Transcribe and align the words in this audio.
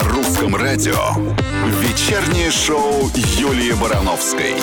На 0.00 0.08
русском 0.08 0.56
радио. 0.56 0.94
Вечернее 1.82 2.50
шоу 2.50 3.10
Юлии 3.36 3.72
Барановской. 3.72 4.54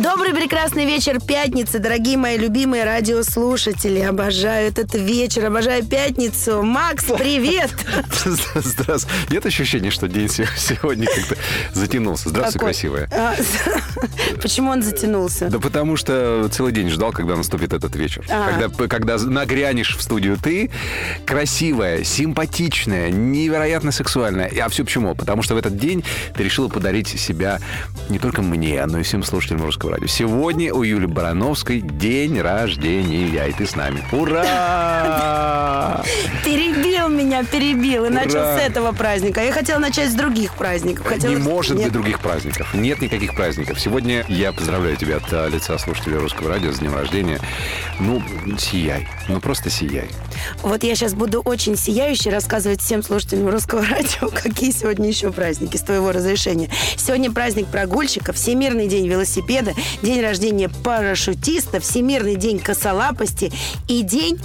Добрый 0.00 0.32
прекрасный 0.32 0.86
вечер 0.86 1.20
пятницы, 1.20 1.78
дорогие 1.78 2.16
мои 2.16 2.38
любимые 2.38 2.84
радиослушатели. 2.84 4.00
Обожаю 4.00 4.68
этот 4.68 4.94
вечер, 4.94 5.44
обожаю 5.44 5.84
пятницу. 5.84 6.62
Макс, 6.62 7.04
привет! 7.18 7.70
Здравствуй. 8.54 9.12
Нет 9.28 9.44
ощущения, 9.44 9.90
что 9.90 10.08
день 10.08 10.30
се- 10.30 10.48
сегодня 10.56 11.06
как-то 11.06 11.36
затянулся. 11.74 12.30
Здравствуй, 12.30 12.60
красивая. 12.60 13.10
А, 13.12 13.34
Почему 14.42 14.70
он 14.70 14.82
затянулся? 14.82 15.48
Да 15.48 15.58
потому 15.58 15.96
что 15.96 16.48
целый 16.50 16.72
день 16.72 16.88
ждал, 16.88 17.12
когда 17.12 17.36
наступит 17.36 17.74
этот 17.74 17.94
вечер. 17.94 18.24
А. 18.30 18.58
Когда, 18.58 18.88
когда 18.88 19.18
нагрянешь 19.18 19.96
в 19.96 20.00
студию 20.02 20.38
ты, 20.42 20.70
красивая, 21.26 22.04
симпатичная, 22.04 23.10
невероятно 23.10 23.92
сексуальная. 23.92 24.39
А 24.44 24.68
все 24.68 24.84
почему? 24.84 25.14
Потому 25.14 25.42
что 25.42 25.54
в 25.54 25.58
этот 25.58 25.76
день 25.76 26.04
ты 26.34 26.42
решила 26.42 26.68
подарить 26.68 27.08
себя 27.08 27.58
не 28.08 28.18
только 28.18 28.42
мне, 28.42 28.84
но 28.86 28.98
и 28.98 29.02
всем 29.02 29.22
слушателям 29.22 29.62
русского 29.64 29.92
радио. 29.92 30.06
Сегодня 30.06 30.72
у 30.74 30.82
Юли 30.82 31.06
Барановской 31.06 31.80
день 31.80 32.40
рождения, 32.40 33.48
и 33.48 33.52
ты 33.52 33.66
с 33.66 33.76
нами. 33.76 34.02
Ура! 34.12 36.02
Перебил 36.44 37.08
меня, 37.08 37.44
перебил. 37.44 38.06
И 38.06 38.08
начал 38.08 38.40
с 38.40 38.60
этого 38.60 38.92
праздника. 38.92 39.42
Я 39.42 39.52
хотела 39.52 39.78
начать 39.78 40.10
с 40.10 40.14
других 40.14 40.54
праздников. 40.54 41.06
Хотела... 41.06 41.32
Не 41.32 41.38
может 41.38 41.76
Нет. 41.76 41.84
быть 41.84 41.92
других 41.92 42.20
праздников. 42.20 42.74
Нет 42.74 43.00
никаких 43.00 43.34
праздников. 43.34 43.80
Сегодня 43.80 44.24
я 44.28 44.52
поздравляю 44.52 44.96
тебя 44.96 45.16
от 45.16 45.32
э, 45.32 45.48
лица 45.50 45.78
слушателей 45.78 46.18
русского 46.18 46.48
радио 46.48 46.72
с 46.72 46.78
днем 46.78 46.94
рождения. 46.94 47.40
Ну, 47.98 48.22
сияй. 48.58 49.08
Ну, 49.28 49.40
просто 49.40 49.70
сияй. 49.70 50.08
Вот 50.62 50.82
я 50.82 50.94
сейчас 50.94 51.14
буду 51.14 51.40
очень 51.40 51.76
сияюще 51.76 52.30
рассказывать 52.30 52.80
всем 52.80 53.02
слушателям 53.02 53.48
русского 53.48 53.84
радио, 53.90 54.29
какие 54.42 54.70
сегодня 54.70 55.08
еще 55.08 55.32
праздники, 55.32 55.76
с 55.76 55.82
твоего 55.82 56.12
разрешения. 56.12 56.68
Сегодня 56.96 57.30
праздник 57.30 57.66
прогульщика, 57.66 58.32
Всемирный 58.32 58.88
день 58.88 59.08
велосипеда, 59.08 59.74
день 60.02 60.20
рождения 60.20 60.68
парашютиста, 60.68 61.80
Всемирный 61.80 62.36
день 62.36 62.58
косолапости 62.58 63.52
и 63.88 64.02
день 64.02 64.38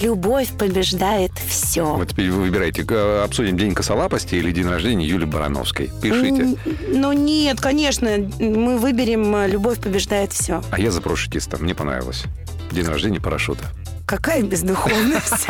«Любовь 0.00 0.48
побеждает 0.58 1.32
все». 1.46 1.84
Вот 1.84 2.08
теперь 2.08 2.30
вы 2.30 2.42
выбираете, 2.42 2.84
э, 2.88 3.22
обсудим 3.24 3.58
день 3.58 3.74
косолапости 3.74 4.34
или 4.34 4.50
день 4.50 4.66
рождения 4.66 5.06
Юли 5.06 5.26
Барановской. 5.26 5.90
Пишите. 6.00 6.56
Ну 6.88 7.12
нет, 7.12 7.60
конечно, 7.60 8.10
мы 8.38 8.78
выберем 8.78 9.34
э, 9.36 9.48
«Любовь 9.48 9.80
побеждает 9.80 10.32
все». 10.32 10.62
А 10.70 10.80
я 10.80 10.90
за 10.90 11.02
парашютиста. 11.02 11.58
Мне 11.58 11.74
понравилось. 11.74 12.24
День 12.70 12.86
рождения 12.86 13.20
парашюта. 13.20 13.66
Какая 14.06 14.42
бездуховность. 14.42 15.46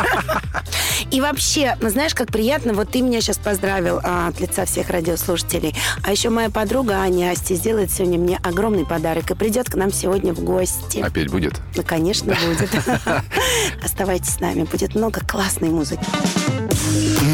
И 1.10 1.20
вообще, 1.20 1.76
ну, 1.80 1.90
знаешь, 1.90 2.14
как 2.14 2.28
приятно, 2.28 2.72
вот 2.74 2.90
ты 2.90 3.02
меня 3.02 3.20
сейчас 3.20 3.36
поздравил 3.38 4.00
а, 4.02 4.28
от 4.28 4.40
лица 4.40 4.64
всех 4.64 4.88
радиослушателей. 4.90 5.74
А 6.02 6.12
еще 6.12 6.30
моя 6.30 6.48
подруга 6.48 6.94
Аня 6.94 7.32
Асти 7.32 7.54
сделает 7.54 7.90
сегодня 7.90 8.18
мне 8.18 8.40
огромный 8.42 8.86
подарок 8.86 9.30
и 9.30 9.34
придет 9.34 9.68
к 9.68 9.74
нам 9.74 9.92
сегодня 9.92 10.32
в 10.32 10.40
гости. 10.40 11.00
Опять 11.00 11.28
будет? 11.28 11.60
Ну, 11.76 11.82
конечно, 11.82 12.34
будет. 12.34 12.70
Оставайтесь 13.84 14.34
с 14.34 14.40
нами, 14.40 14.64
будет 14.64 14.94
много 14.94 15.20
классной 15.20 15.68
музыки. 15.68 16.04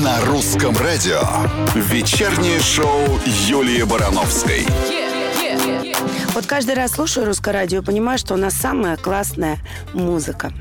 На 0.02 0.20
русском 0.22 0.76
радио. 0.76 1.20
Вечернее 1.74 2.60
шоу 2.60 3.20
Юлии 3.46 3.82
Барановской. 3.82 4.66
Вот 6.34 6.46
каждый 6.46 6.74
раз 6.74 6.92
слушаю 6.92 7.26
русское 7.26 7.52
радио 7.52 7.80
и 7.80 7.84
понимаю, 7.84 8.18
что 8.18 8.34
у 8.34 8.36
нас 8.36 8.54
самая 8.54 8.96
классная 8.96 9.58
музыка. 9.92 10.52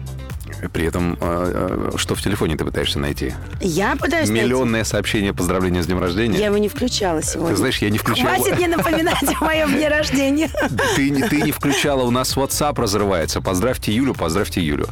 При 0.73 0.85
этом, 0.85 1.17
э, 1.19 1.89
э, 1.93 1.97
что 1.97 2.15
в 2.15 2.21
телефоне 2.21 2.57
ты 2.57 2.65
пытаешься 2.65 2.99
найти? 2.99 3.33
Я 3.61 3.95
пытаюсь 3.95 4.29
найти- 4.29 4.43
Миллионное 4.45 4.83
сообщение 4.83 5.33
поздравления 5.33 5.83
с 5.83 5.87
днем 5.87 5.99
рождения. 5.99 6.37
Я 6.39 6.47
его 6.47 6.57
не 6.57 6.69
включала 6.69 7.21
сегодня. 7.23 7.51
Ты 7.51 7.57
знаешь, 7.57 7.77
я 7.79 7.89
не 7.89 7.97
включал. 7.97 8.27
Хватит 8.27 8.57
мне 8.57 8.67
напоминать 8.67 9.23
о 9.39 9.45
моем 9.45 9.71
дне 9.73 9.87
рождения. 9.89 10.49
Ты, 10.95 11.09
не- 11.09 11.23
ты 11.23 11.41
не 11.41 11.51
включала, 11.51 12.03
у 12.03 12.11
нас 12.11 12.35
WhatsApp 12.35 12.79
разрывается. 12.79 13.41
Поздравьте 13.41 13.91
Юлю, 13.93 14.13
поздравьте 14.13 14.61
Юлю. 14.61 14.87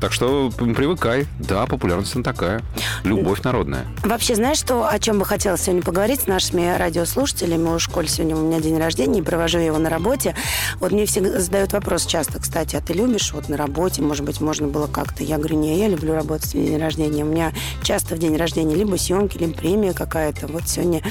Так 0.00 0.12
что 0.12 0.50
привыкай. 0.56 1.26
Да, 1.38 1.66
популярность 1.66 2.14
она 2.14 2.24
такая. 2.24 2.62
Любовь 3.04 3.42
народная. 3.42 3.86
Вообще, 4.04 4.34
знаешь, 4.34 4.58
что, 4.58 4.86
о 4.88 4.98
чем 4.98 5.18
бы 5.18 5.24
хотела 5.24 5.56
сегодня 5.58 5.82
поговорить 5.82 6.22
с 6.22 6.26
нашими 6.26 6.76
радиослушателями? 6.76 7.68
У 7.68 7.78
школе 7.78 8.08
сегодня 8.08 8.36
у 8.36 8.40
меня 8.46 8.60
день 8.60 8.78
рождения, 8.78 9.20
и 9.20 9.22
провожу 9.22 9.58
я 9.58 9.66
его 9.66 9.78
на 9.78 9.90
работе. 9.90 10.34
Вот 10.80 10.92
мне 10.92 11.06
всегда 11.06 11.40
задают 11.40 11.72
вопрос 11.72 12.06
часто, 12.06 12.40
кстати, 12.40 12.76
а 12.76 12.80
ты 12.80 12.92
любишь 12.92 13.32
вот 13.32 13.48
на 13.48 13.56
работе? 13.56 14.02
Может 14.02 14.24
быть, 14.24 14.40
можно 14.40 14.65
было 14.66 14.86
как-то? 14.86 15.22
Я 15.24 15.38
говорю, 15.38 15.56
не, 15.56 15.78
я 15.78 15.88
люблю 15.88 16.14
работать 16.14 16.48
в 16.48 16.52
день 16.52 16.78
рождения. 16.78 17.24
У 17.24 17.28
меня 17.28 17.52
часто 17.82 18.14
в 18.14 18.18
день 18.18 18.36
рождения 18.36 18.74
либо 18.74 18.96
съемки, 18.96 19.38
либо 19.38 19.52
премия 19.54 19.92
какая-то. 19.92 20.46
Вот 20.48 20.68
сегодня 20.68 21.02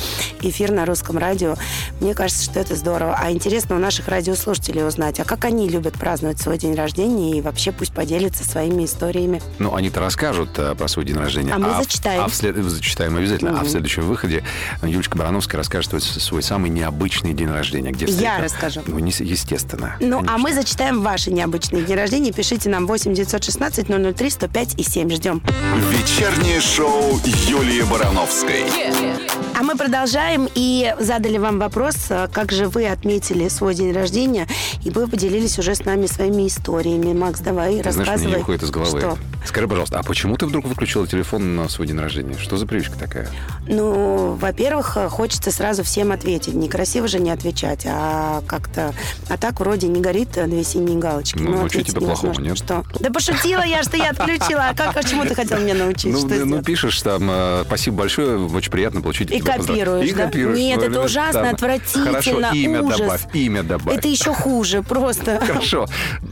эфир 0.42 0.72
на 0.72 0.86
русском 0.86 1.18
радио. 1.18 1.56
Мне 2.00 2.14
кажется, 2.14 2.44
что 2.44 2.60
это 2.60 2.76
здорово. 2.76 3.16
А 3.20 3.32
интересно 3.32 3.76
у 3.76 3.80
наших 3.80 4.08
радиослушателей 4.08 4.86
узнать, 4.86 5.20
а 5.20 5.24
как 5.26 5.46
они 5.46 5.68
любят 5.70 5.94
праздновать 5.94 6.40
свой 6.40 6.58
день 6.58 6.76
рождения 6.76 7.38
и 7.38 7.42
вообще 7.42 7.72
пусть 7.72 7.94
поделятся 7.94 8.44
своими 8.44 8.86
историями. 8.86 9.42
Ну, 9.60 9.74
они-то 9.76 10.00
расскажут 10.00 10.50
э, 10.58 10.76
про 10.76 10.88
свой 10.88 11.06
день 11.06 11.18
рождения. 11.18 11.54
А 11.54 11.60
мы 11.60 11.74
в- 11.74 11.78
зачитаем. 11.78 12.24
А 12.24 12.28
в 12.28 12.34
след- 12.36 12.56
Зачитаем 12.56 13.16
обязательно. 13.18 13.60
А 13.60 13.64
в 13.64 13.70
следующем 13.70 14.04
выходе 14.04 14.44
Юлечка 14.84 15.18
Барановская 15.18 15.58
расскажет 15.60 15.90
свой, 15.92 16.02
свой 16.02 16.44
самый 16.44 16.70
необычный 16.70 17.34
день 17.34 17.50
рождения. 17.50 17.92
Где 17.92 18.06
Я 18.06 18.40
расскажу. 18.42 18.82
Ну, 18.88 19.00
не 19.00 19.12
естественно. 19.12 19.96
Ну, 20.00 20.18
а 20.18 20.20
конечно. 20.20 20.38
мы 20.38 20.54
зачитаем 20.54 21.02
ваши 21.02 21.32
необычные 21.32 21.84
дни 21.84 21.96
рождения. 21.96 22.32
Пишите 22.32 22.70
нам 22.70 22.86
8 22.88 23.14
916 23.14 23.45
003 23.52 24.30
105 24.30 24.74
и 24.78 24.84
7. 24.84 25.10
Ждем. 25.10 25.42
Вечернее 25.92 26.62
шоу 26.62 27.20
Юлии 27.48 27.84
Барановской. 27.84 28.66
А 29.58 29.64
мы 29.64 29.78
продолжаем 29.78 30.50
и 30.54 30.94
задали 31.00 31.38
вам 31.38 31.60
вопрос, 31.60 31.96
а, 32.10 32.28
как 32.28 32.52
же 32.52 32.68
вы 32.68 32.88
отметили 32.88 33.48
свой 33.48 33.74
день 33.74 33.94
рождения, 33.94 34.48
и 34.84 34.90
вы 34.90 35.08
поделились 35.08 35.58
уже 35.58 35.76
с 35.76 35.86
нами 35.86 36.08
своими 36.08 36.48
историями. 36.48 37.14
Макс, 37.14 37.40
давай, 37.40 37.82
Ты 37.82 37.94
знаешь, 37.94 37.96
мне 37.96 38.06
рассказывай. 38.06 38.32
не 38.32 38.38
выходит 38.40 38.64
из 38.64 38.70
головы. 38.70 39.00
Что? 39.00 39.18
Скажи, 39.46 39.68
пожалуйста, 39.70 40.00
а 40.00 40.04
почему 40.04 40.36
ты 40.36 40.46
вдруг 40.46 40.66
выключила 40.66 41.08
телефон 41.08 41.56
на 41.56 41.70
свой 41.70 41.88
день 41.88 41.98
рождения? 41.98 42.38
Что 42.38 42.58
за 42.58 42.68
привычка 42.68 42.98
такая? 43.00 43.30
Ну, 43.66 44.34
во-первых, 44.34 44.98
хочется 45.10 45.52
сразу 45.52 45.84
всем 45.84 46.12
ответить. 46.12 46.54
Некрасиво 46.54 47.08
же 47.08 47.20
не 47.20 47.32
отвечать, 47.32 47.86
а 47.86 48.42
как-то... 48.48 48.94
А 49.30 49.38
так 49.38 49.62
вроде 49.62 49.88
не 49.88 50.02
горит 50.02 50.32
две 50.34 50.66
синие 50.66 51.00
галочки. 51.00 51.38
Ну, 51.38 51.62
ну, 51.62 51.70
что 51.70 51.82
тебе 51.82 52.02
плохого, 52.02 52.42
нет? 52.42 52.58
Что? 52.58 52.84
Да 53.00 53.10
пошутила 53.10 53.64
я, 53.64 53.84
что 53.84 53.96
я 53.96 54.10
отключила. 54.10 54.68
А 54.70 54.76
как, 54.76 54.98
а 54.98 55.04
чему 55.04 55.24
ты 55.24 55.34
хотел 55.34 55.60
меня 55.60 55.76
научить? 55.76 56.12
Ну, 56.12 56.20
ну, 56.20 56.28
сделать? 56.28 56.66
пишешь 56.66 57.02
там, 57.02 57.30
э, 57.30 57.64
спасибо 57.66 57.98
большое, 57.98 58.38
очень 58.38 58.72
приятно 58.72 59.02
получить 59.02 59.32
И 59.32 59.45
копируешь, 59.46 60.10
И 60.10 60.14
да? 60.14 60.26
копируешь. 60.26 60.58
Нет, 60.58 60.80
Ну, 60.80 60.86
это 60.86 61.02
ужасно, 61.02 61.50
отвратительно, 61.50 62.06
Хорошо, 62.06 62.40
имя 62.54 62.82
ужас. 62.82 63.00
добавь, 63.00 63.22
имя 63.34 63.64
добавь. 63.64 63.98
Это 63.98 64.08
еще 64.08 64.34
хуже, 64.34 64.82
просто. 64.84 65.40
Хорошо, 65.46 65.86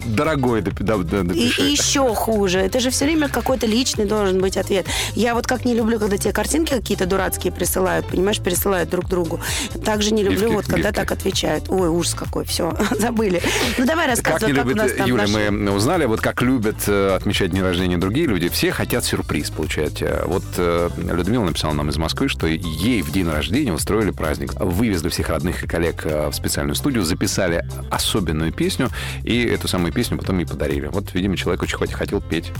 дорогой, 0.06 0.62
напиши. 0.62 1.62
и 1.62 1.72
еще 1.72 2.14
хуже. 2.16 2.60
Это 2.60 2.80
же 2.80 2.90
все 2.90 3.06
время 3.06 3.30
какой-то 3.30 3.66
личный 3.66 4.06
должен 4.06 4.40
быть 4.42 4.58
ответ. 4.58 4.86
Я 5.16 5.34
вот 5.36 5.48
как 5.48 5.66
не 5.66 5.74
люблю, 5.74 6.00
когда 6.00 6.18
тебе 6.18 6.34
картинки 6.34 6.72
какие-то 6.74 7.06
дурацкие 7.06 7.52
присылают, 7.54 8.08
понимаешь, 8.08 8.40
пересылают 8.40 8.90
друг 8.90 9.08
другу. 9.08 9.40
Также 9.86 10.12
не 10.14 10.24
люблю, 10.24 10.52
вот 10.54 10.66
когда 10.66 10.92
так 10.92 11.12
отвечают. 11.12 11.66
Ой, 11.70 11.88
ужас 11.90 12.14
какой, 12.14 12.46
все, 12.46 12.74
забыли. 13.00 13.42
Ну 13.78 13.86
давай 13.86 14.08
рассказывай, 14.08 14.54
как, 14.54 14.66
у 14.66 14.70
нас 14.76 14.92
там 14.94 15.08
Юля, 15.08 15.24
наши- 15.24 15.52
мы 15.52 15.72
узнали, 15.72 16.06
вот 16.06 16.22
как 16.22 16.42
любят 16.42 16.78
э, 16.88 17.16
отмечать 17.16 17.52
день 17.52 17.62
рождения 17.62 17.98
другие 17.98 18.28
люди, 18.28 18.50
все 18.50 18.72
хотят 18.72 19.04
сюрприз 19.06 19.50
получать. 19.50 20.02
Э, 20.02 20.24
Вот 20.26 20.44
э, 20.58 20.90
Людмила 20.98 21.44
написала 21.46 21.74
нам 21.74 21.90
из 21.90 21.98
Москвы, 21.98 22.28
что 22.28 22.48
ей 22.48 23.02
в 23.04 23.12
день 23.12 23.30
рождения 23.30 23.74
устроили 23.74 24.12
праздник. 24.12 24.54
Вывезли 24.60 25.10
всех 25.10 25.30
родных 25.30 25.64
и 25.64 25.68
коллег 25.68 26.06
э, 26.06 26.30
в 26.30 26.34
специальную 26.34 26.76
студию, 26.76 27.04
записали 27.04 27.66
особенную 27.92 28.52
песню, 28.52 28.90
и 29.24 29.44
эту 29.44 29.68
самую 29.68 29.94
песню 29.94 30.18
потом 30.18 30.40
ей 30.40 30.46
подарили. 30.46 30.88
Вот, 30.88 31.14
видимо, 31.14 31.38
человек 31.38 31.62
очень 31.64 31.78
хот- 31.78 31.92
хотел 31.94 32.22
петь. 32.22 32.52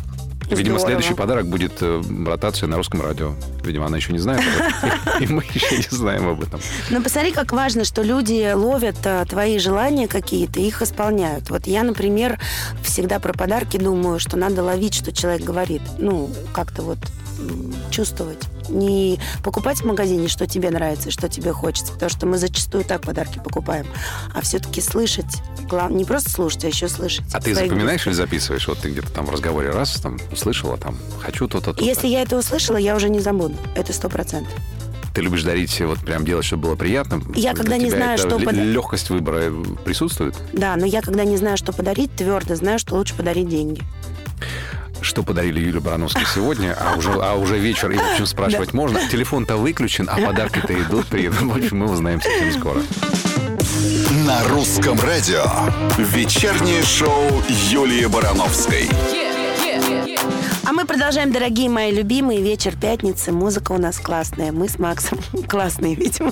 Видимо, 0.50 0.78
Здорово. 0.78 0.88
следующий 0.88 1.14
подарок 1.14 1.48
будет 1.48 1.72
э, 1.82 2.02
ротация 2.28 2.68
на 2.68 2.76
русском 2.76 3.02
радио. 3.02 3.34
Видимо, 3.64 3.86
она 3.86 3.98
еще 3.98 4.12
не 4.12 4.20
знает 4.20 4.42
об 4.42 4.92
этом. 4.92 5.22
И 5.22 5.28
мы 5.28 5.44
еще 5.54 5.78
не 5.78 5.88
знаем 5.90 6.28
об 6.28 6.44
этом. 6.44 6.60
Но 6.90 7.02
посмотри, 7.02 7.32
как 7.32 7.52
важно, 7.54 7.86
что 7.86 8.02
люди 8.02 8.52
ловят 8.54 8.98
а, 9.06 9.26
твои 9.26 9.58
желания 9.58 10.08
какие-то 10.08 10.60
и 10.60 10.68
их 10.68 10.82
исполняют. 10.82 11.50
Вот 11.50 11.66
я, 11.66 11.84
например, 11.84 12.40
всегда 12.84 13.20
про 13.20 13.34
подарки 13.34 13.78
думаю, 13.78 14.20
что 14.20 14.38
надо 14.38 14.64
ловить, 14.64 14.96
что 14.96 15.12
человек 15.12 15.44
говорит. 15.44 15.82
Ну, 15.98 16.30
как-то 16.54 16.82
вот 16.82 17.00
чувствовать. 17.90 18.40
Не 18.70 19.20
покупать 19.44 19.80
в 19.82 19.86
магазине, 19.86 20.28
что 20.28 20.48
тебе 20.48 20.70
нравится, 20.70 21.12
что 21.12 21.28
тебе 21.30 21.52
хочется, 21.54 21.94
потому 21.94 22.10
что 22.10 22.26
мы 22.26 22.38
зачастую 22.38 22.84
так 22.84 23.02
подарки 23.02 23.40
покупаем, 23.44 23.86
а 24.34 24.42
все-таки 24.42 24.82
слышать, 24.82 25.42
глав- 25.70 25.92
не 25.92 26.06
просто 26.06 26.30
слушать, 26.30 26.64
а 26.66 26.68
еще 26.68 26.88
слышать. 26.88 27.26
А 27.34 27.40
ты 27.42 27.54
запоминаешь 27.56 28.06
или 28.08 28.14
записываешь? 28.14 28.68
Вот 28.68 28.80
ты 28.80 28.90
где-то 28.90 29.12
там 29.12 29.26
в 29.26 29.32
разговоре 29.32 29.70
раз 29.72 29.92
там 30.02 30.20
услышала, 30.32 30.78
там, 30.78 30.98
хочу 31.22 31.48
то-то, 31.48 31.74
то-то. 31.74 31.84
Если 31.84 32.08
я 32.08 32.22
это 32.22 32.38
услышала, 32.38 32.78
я 32.78 32.96
уже 32.96 33.10
не 33.10 33.20
забуду. 33.20 33.56
Это 33.76 33.92
сто 33.94 34.10
процентов. 34.10 34.54
Ты 35.14 35.22
любишь 35.22 35.44
дарить, 35.44 35.80
вот 35.82 36.00
прям 36.00 36.26
делать, 36.26 36.44
чтобы 36.44 36.64
было 36.70 36.76
приятно? 36.76 37.22
Я 37.36 37.54
когда 37.54 37.78
не 37.78 37.92
знаю, 37.92 38.18
что 38.18 38.38
ле- 38.38 38.46
пода- 38.46 38.64
Легкость 38.64 39.12
выбора 39.12 39.52
присутствует? 39.86 40.36
Да, 40.54 40.76
но 40.76 40.88
я 40.88 41.02
когда 41.04 41.24
не 41.24 41.38
знаю, 41.38 41.56
что 41.58 41.72
подарить, 41.72 42.16
твердо 42.16 42.56
знаю, 42.56 42.80
что 42.80 42.96
лучше 42.96 43.14
подарить 43.14 43.48
деньги. 43.48 43.84
Что 45.04 45.24
подарили 45.24 45.60
Юле 45.60 45.80
Барановской 45.80 46.24
сегодня, 46.34 46.76
а 46.80 46.96
уже, 46.98 47.12
а 47.12 47.36
уже 47.36 47.58
вечер, 47.58 47.92
и, 47.92 47.98
в 47.98 48.02
общем, 48.02 48.26
спрашивать 48.26 48.74
можно. 48.74 49.00
Телефон-то 49.08 49.58
выключен, 49.58 50.10
а 50.10 50.18
подарки-то 50.18 50.74
идут, 50.74 51.08
приедут. 51.08 51.42
В 51.42 51.56
общем, 51.56 51.78
мы 51.78 51.92
узнаем 51.92 52.22
совсем 52.22 52.52
скоро. 52.54 52.82
На 54.26 54.44
русском 54.50 55.00
радио. 55.00 55.44
Вечернее 55.98 56.84
шоу 56.84 57.44
Юлии 57.50 58.06
Барановской. 58.06 58.90
А 60.66 60.72
мы 60.72 60.86
продолжаем, 60.86 61.32
дорогие 61.32 61.70
мои 61.70 61.92
любимые. 61.92 62.42
Вечер 62.42 62.76
пятницы. 62.76 63.32
Музыка 63.32 63.74
у 63.74 63.78
нас 63.78 64.00
классная. 64.00 64.52
Мы 64.52 64.70
с 64.70 64.80
Максом 64.80 65.20
классные, 65.48 65.96
видимо. 65.96 66.32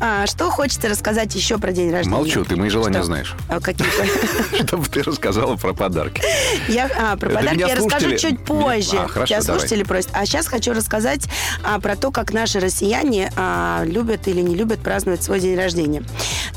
А, 0.00 0.26
что 0.26 0.50
хочется 0.50 0.88
рассказать 0.88 1.34
еще 1.34 1.58
про 1.58 1.72
день 1.72 1.90
рождения? 1.90 2.16
Молчу, 2.16 2.44
ты 2.44 2.56
мои 2.56 2.68
желания 2.68 2.98
Что? 2.98 3.06
знаешь. 3.06 3.34
А, 3.48 3.60
какие-то? 3.60 4.06
Чтобы 4.66 4.86
ты 4.88 5.02
рассказала 5.02 5.56
про 5.56 5.74
подарки. 5.74 6.22
Я, 6.68 6.88
а, 6.96 7.16
про 7.16 7.30
Это 7.30 7.38
подарки 7.38 7.58
я 7.58 7.74
расскажу 7.74 8.16
чуть 8.16 8.44
позже. 8.44 8.96
А, 8.96 9.08
хорошо, 9.08 9.34
давай. 9.40 9.42
слушатели 9.42 9.82
просят. 9.82 10.10
А 10.14 10.24
сейчас 10.26 10.46
хочу 10.46 10.72
рассказать 10.72 11.28
а, 11.62 11.80
про 11.80 11.96
то, 11.96 12.10
как 12.10 12.32
наши 12.32 12.60
россияне 12.60 13.32
а, 13.36 13.82
любят 13.84 14.28
или 14.28 14.40
не 14.40 14.54
любят 14.54 14.80
праздновать 14.80 15.22
свой 15.22 15.40
день 15.40 15.56
рождения. 15.56 16.02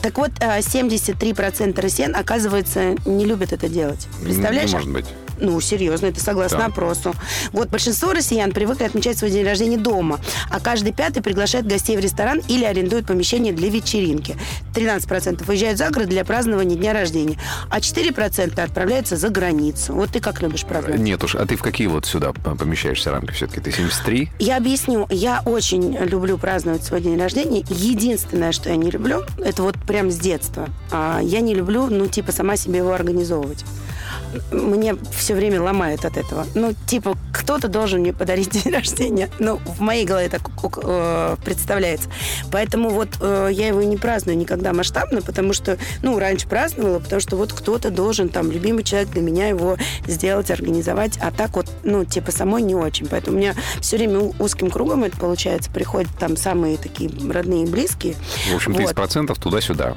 Так 0.02 0.18
вот, 0.18 0.32
а, 0.40 0.60
73% 0.60 1.82
россиян, 1.82 2.16
оказывается, 2.16 2.96
не 3.06 3.26
любят 3.26 3.52
это 3.52 3.68
делать. 3.68 4.08
Представляешь? 4.24 4.70
Не 4.70 4.76
может 4.76 4.92
быть. 4.92 5.06
Ну, 5.40 5.60
серьезно, 5.62 6.08
это 6.08 6.20
согласно 6.20 6.58
Так. 6.60 6.70
опросу. 6.70 7.14
Вот 7.52 7.70
большинство 7.70 8.14
россиян 8.14 8.52
привыкли 8.52 8.86
отмечать 8.86 9.18
свой 9.18 9.32
день 9.32 9.46
рождения 9.46 9.78
дома, 9.78 10.20
а 10.52 10.60
каждый 10.60 10.94
пятый 10.94 11.22
приглашает 11.22 11.68
гостей 11.68 11.96
в 11.98 12.00
ресторан 12.00 12.42
или 12.48 12.64
арендует 12.66 13.06
помещение 13.08 13.54
для 13.54 13.70
вечеринки. 13.70 14.36
13% 14.74 15.46
выезжают 15.46 15.78
за 15.78 15.90
город 15.90 16.10
для 16.10 16.24
празднования 16.24 16.76
дня 16.76 16.94
рождения, 16.94 17.38
а 17.70 17.80
4% 17.80 18.60
отправляются 18.62 19.16
за 19.16 19.30
границу. 19.30 19.94
Вот 19.94 20.10
ты 20.12 20.20
как 20.20 20.42
любишь 20.42 20.66
праздновать? 20.66 21.00
Нет 21.02 21.24
уж, 21.24 21.36
а 21.36 21.46
ты 21.46 21.56
в 21.56 21.62
какие 21.62 21.88
вот 21.88 22.06
сюда 22.06 22.34
помещаешься 22.34 23.12
рамки 23.12 23.32
все-таки? 23.32 23.62
Ты 23.62 23.72
73? 23.72 24.30
Я 24.40 24.58
объясню. 24.58 25.08
Я 25.10 25.42
очень 25.46 25.96
люблю 25.98 26.38
праздновать 26.38 26.84
свой 26.84 27.02
день 27.02 27.18
рождения. 27.20 27.64
Единственное, 27.70 28.52
что 28.52 28.70
я 28.70 28.76
не 28.76 28.90
люблю, 28.92 29.24
это 29.44 29.64
вот 29.64 29.76
прям 29.88 30.12
с 30.12 30.18
детства. 30.18 30.70
А, 30.92 31.20
Я 31.24 31.42
не 31.42 31.54
люблю, 31.56 31.88
ну, 31.88 32.08
типа, 32.08 32.32
сама 32.32 32.56
себе 32.58 32.78
его 32.78 32.94
организовывать. 32.94 33.66
Мне 34.52 34.96
все 35.12 35.36
время 35.36 35.62
ломает 35.62 36.06
от 36.06 36.18
этого. 36.18 36.46
Ну, 36.56 36.74
типа, 36.86 37.18
кто-то 37.34 37.68
должен 37.68 38.02
мне 38.02 38.14
подарить 38.14 38.50
день 38.64 38.74
рождения. 38.74 39.30
Ну, 39.40 39.58
в 39.58 39.82
моей 39.82 40.06
голове 40.06 40.30
так 40.30 40.42
э, 40.84 41.36
представляется. 41.44 42.10
Поэтому 42.52 42.90
вот 42.90 43.10
э, 43.22 43.50
я 43.52 43.68
его 43.68 43.82
не 43.84 43.98
праздную 43.98 44.38
никогда 44.38 44.74
масштабно, 44.74 45.22
потому 45.22 45.54
что, 45.54 45.78
ну, 46.02 46.20
раньше 46.20 46.48
праздновала, 46.48 47.00
потому 47.00 47.22
что 47.22 47.36
вот 47.36 47.54
кто-то 47.54 47.90
должен, 47.90 48.30
там, 48.30 48.52
любимый 48.52 48.84
человек 48.84 49.10
для 49.10 49.22
меня 49.22 49.48
его 49.48 49.78
сделать, 50.08 50.52
организовать. 50.52 51.18
А 51.22 51.32
так 51.32 51.56
вот, 51.56 51.68
ну, 51.84 52.06
типа, 52.06 52.32
самой 52.32 52.62
не 52.62 52.76
очень. 52.76 53.08
Поэтому 53.08 53.38
у 53.38 53.40
меня 53.40 53.56
все 53.82 53.98
время 53.98 54.32
узким 54.40 54.70
кругом 54.70 55.04
это 55.04 55.18
получается. 55.18 55.72
Приходят 55.72 56.10
там 56.20 56.38
самые 56.38 56.78
такие 56.78 57.10
родные 57.32 57.64
и 57.64 57.68
близкие. 57.68 58.16
В 58.52 58.56
общем, 58.56 58.74
Вот. 58.74 58.94
30% 58.94 59.40
туда-сюда. 59.40 59.96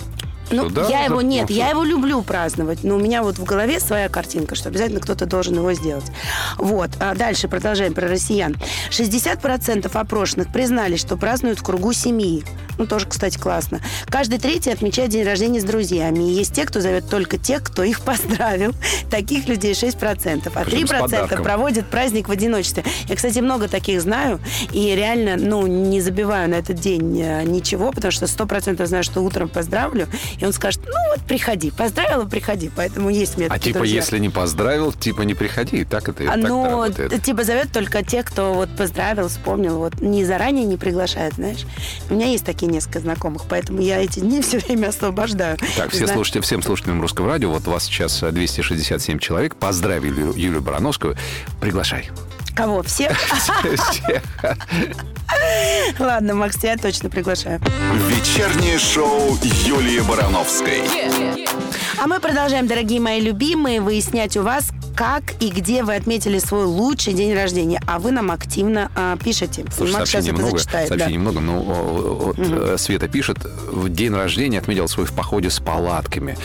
Ну, 0.50 0.68
Сюда, 0.68 0.88
я 0.88 1.04
его 1.04 1.22
нет, 1.22 1.50
я 1.50 1.68
его 1.68 1.84
люблю 1.84 2.22
праздновать, 2.22 2.82
но 2.82 2.96
у 2.96 2.98
меня 2.98 3.22
вот 3.22 3.38
в 3.38 3.44
голове 3.44 3.80
своя 3.80 4.08
картинка, 4.08 4.54
что 4.54 4.68
обязательно 4.68 5.00
кто-то 5.00 5.26
должен 5.26 5.54
его 5.54 5.72
сделать. 5.72 6.10
Вот. 6.58 6.90
А 6.98 7.14
дальше 7.14 7.48
продолжаем 7.48 7.94
про 7.94 8.08
россиян. 8.08 8.56
60% 8.90 9.90
опрошенных 9.92 10.52
признали, 10.52 10.96
что 10.96 11.16
празднуют 11.16 11.60
в 11.60 11.62
кругу 11.62 11.92
семьи. 11.92 12.44
Ну, 12.78 12.86
тоже, 12.86 13.06
кстати, 13.06 13.38
классно. 13.38 13.80
Каждый 14.08 14.38
третий 14.38 14.70
отмечает 14.70 15.10
день 15.10 15.24
рождения 15.24 15.60
с 15.60 15.64
друзьями. 15.64 16.30
И 16.30 16.32
есть 16.32 16.54
те, 16.54 16.64
кто 16.64 16.80
зовет 16.80 17.08
только 17.08 17.36
тех, 17.36 17.62
кто 17.62 17.82
их 17.82 18.00
поздравил. 18.00 18.72
Таких 19.10 19.48
людей 19.48 19.72
6%. 19.72 20.50
А 20.54 20.64
Причем 20.64 20.86
с 20.86 20.90
3% 20.90 21.00
подарком. 21.00 21.42
проводят 21.42 21.86
праздник 21.90 22.28
в 22.28 22.32
одиночестве. 22.32 22.84
Я, 23.06 23.16
кстати, 23.16 23.38
много 23.40 23.68
таких 23.68 24.00
знаю. 24.00 24.40
И 24.72 24.94
реально, 24.94 25.36
ну, 25.36 25.66
не 25.66 26.00
забиваю 26.00 26.48
на 26.48 26.54
этот 26.54 26.76
день 26.76 27.20
э, 27.20 27.42
ничего, 27.44 27.92
потому 27.92 28.12
что 28.12 28.24
100% 28.24 28.84
знаю, 28.86 29.04
что 29.04 29.20
утром 29.20 29.48
поздравлю. 29.48 30.08
И 30.40 30.44
он 30.46 30.52
скажет, 30.52 30.80
ну 30.86 30.94
вот 31.10 31.20
приходи. 31.26 31.70
Поздравила, 31.70 32.24
приходи. 32.24 32.70
Поэтому 32.74 33.10
есть 33.10 33.36
меня 33.36 33.48
А 33.50 33.58
типа, 33.58 33.80
друзья. 33.80 33.96
если 33.96 34.18
не 34.18 34.30
поздравил, 34.30 34.92
типа 34.92 35.22
не 35.22 35.34
приходи. 35.34 35.84
Так 35.84 36.08
это, 36.08 36.24
А, 36.24 36.34
так 36.34 36.38
ну, 36.38 36.64
работает. 36.64 37.22
типа 37.22 37.44
зовет 37.44 37.72
только 37.72 38.02
тех, 38.02 38.24
кто 38.26 38.54
вот 38.54 38.74
поздравил, 38.76 39.28
вспомнил, 39.28 39.78
вот 39.78 40.00
не 40.00 40.24
заранее 40.24 40.64
не 40.64 40.76
приглашает, 40.76 41.34
знаешь. 41.34 41.66
У 42.08 42.14
меня 42.14 42.26
есть 42.26 42.44
такие 42.44 42.70
несколько 42.70 43.00
знакомых, 43.00 43.42
поэтому 43.48 43.80
я 43.80 44.02
эти 44.02 44.20
дни 44.20 44.40
все 44.42 44.58
время 44.58 44.88
освобождаю. 44.88 45.58
Так, 45.76 45.90
все 45.90 46.06
слушатели, 46.06 46.40
всем 46.40 46.62
слушателям 46.62 47.00
Русского 47.00 47.28
радио, 47.28 47.50
вот 47.50 47.64
вас 47.66 47.84
сейчас 47.84 48.22
э, 48.22 48.30
267 48.30 49.18
человек, 49.18 49.56
поздравили 49.56 50.20
Юлию 50.38 50.62
Барановскую. 50.62 51.16
Приглашай. 51.60 52.10
Кого? 52.54 52.82
Все? 52.82 53.12
Всех. 53.14 54.22
Ладно, 55.98 56.34
Макс, 56.34 56.56
тебя 56.56 56.76
точно 56.76 57.08
приглашаю. 57.10 57.60
Вечернее 58.08 58.78
шоу 58.78 59.38
Юлии 59.42 60.00
Барановской. 60.00 60.82
А 62.02 62.06
мы 62.06 62.20
продолжаем, 62.20 62.66
дорогие 62.66 63.00
мои 63.00 63.20
любимые, 63.20 63.80
выяснять 63.80 64.36
у 64.36 64.42
вас, 64.42 64.70
как 65.00 65.22
и 65.40 65.48
где 65.48 65.82
вы 65.82 65.94
отметили 65.94 66.38
свой 66.38 66.66
лучший 66.66 67.14
день 67.14 67.32
рождения. 67.32 67.80
А 67.86 67.98
вы 67.98 68.10
нам 68.10 68.30
активно 68.30 68.90
а, 68.94 69.16
пишете. 69.16 69.64
Слушай, 69.74 69.94
Макс 69.94 70.10
сейчас 70.10 70.26
сообщений 70.26 70.46
это 70.46 70.58
зачитает. 70.58 70.88
да. 70.90 70.98
сообщений 70.98 71.16
много, 71.16 71.40
но 71.40 71.62
вот, 71.62 72.38
э, 72.38 72.76
Света 72.76 73.08
пишет, 73.08 73.38
в 73.42 73.88
день 73.88 74.12
рождения 74.12 74.58
отметил 74.58 74.88
свой 74.88 75.06
в 75.06 75.12
походе 75.12 75.48
с 75.48 75.58
палатками. 75.58 76.36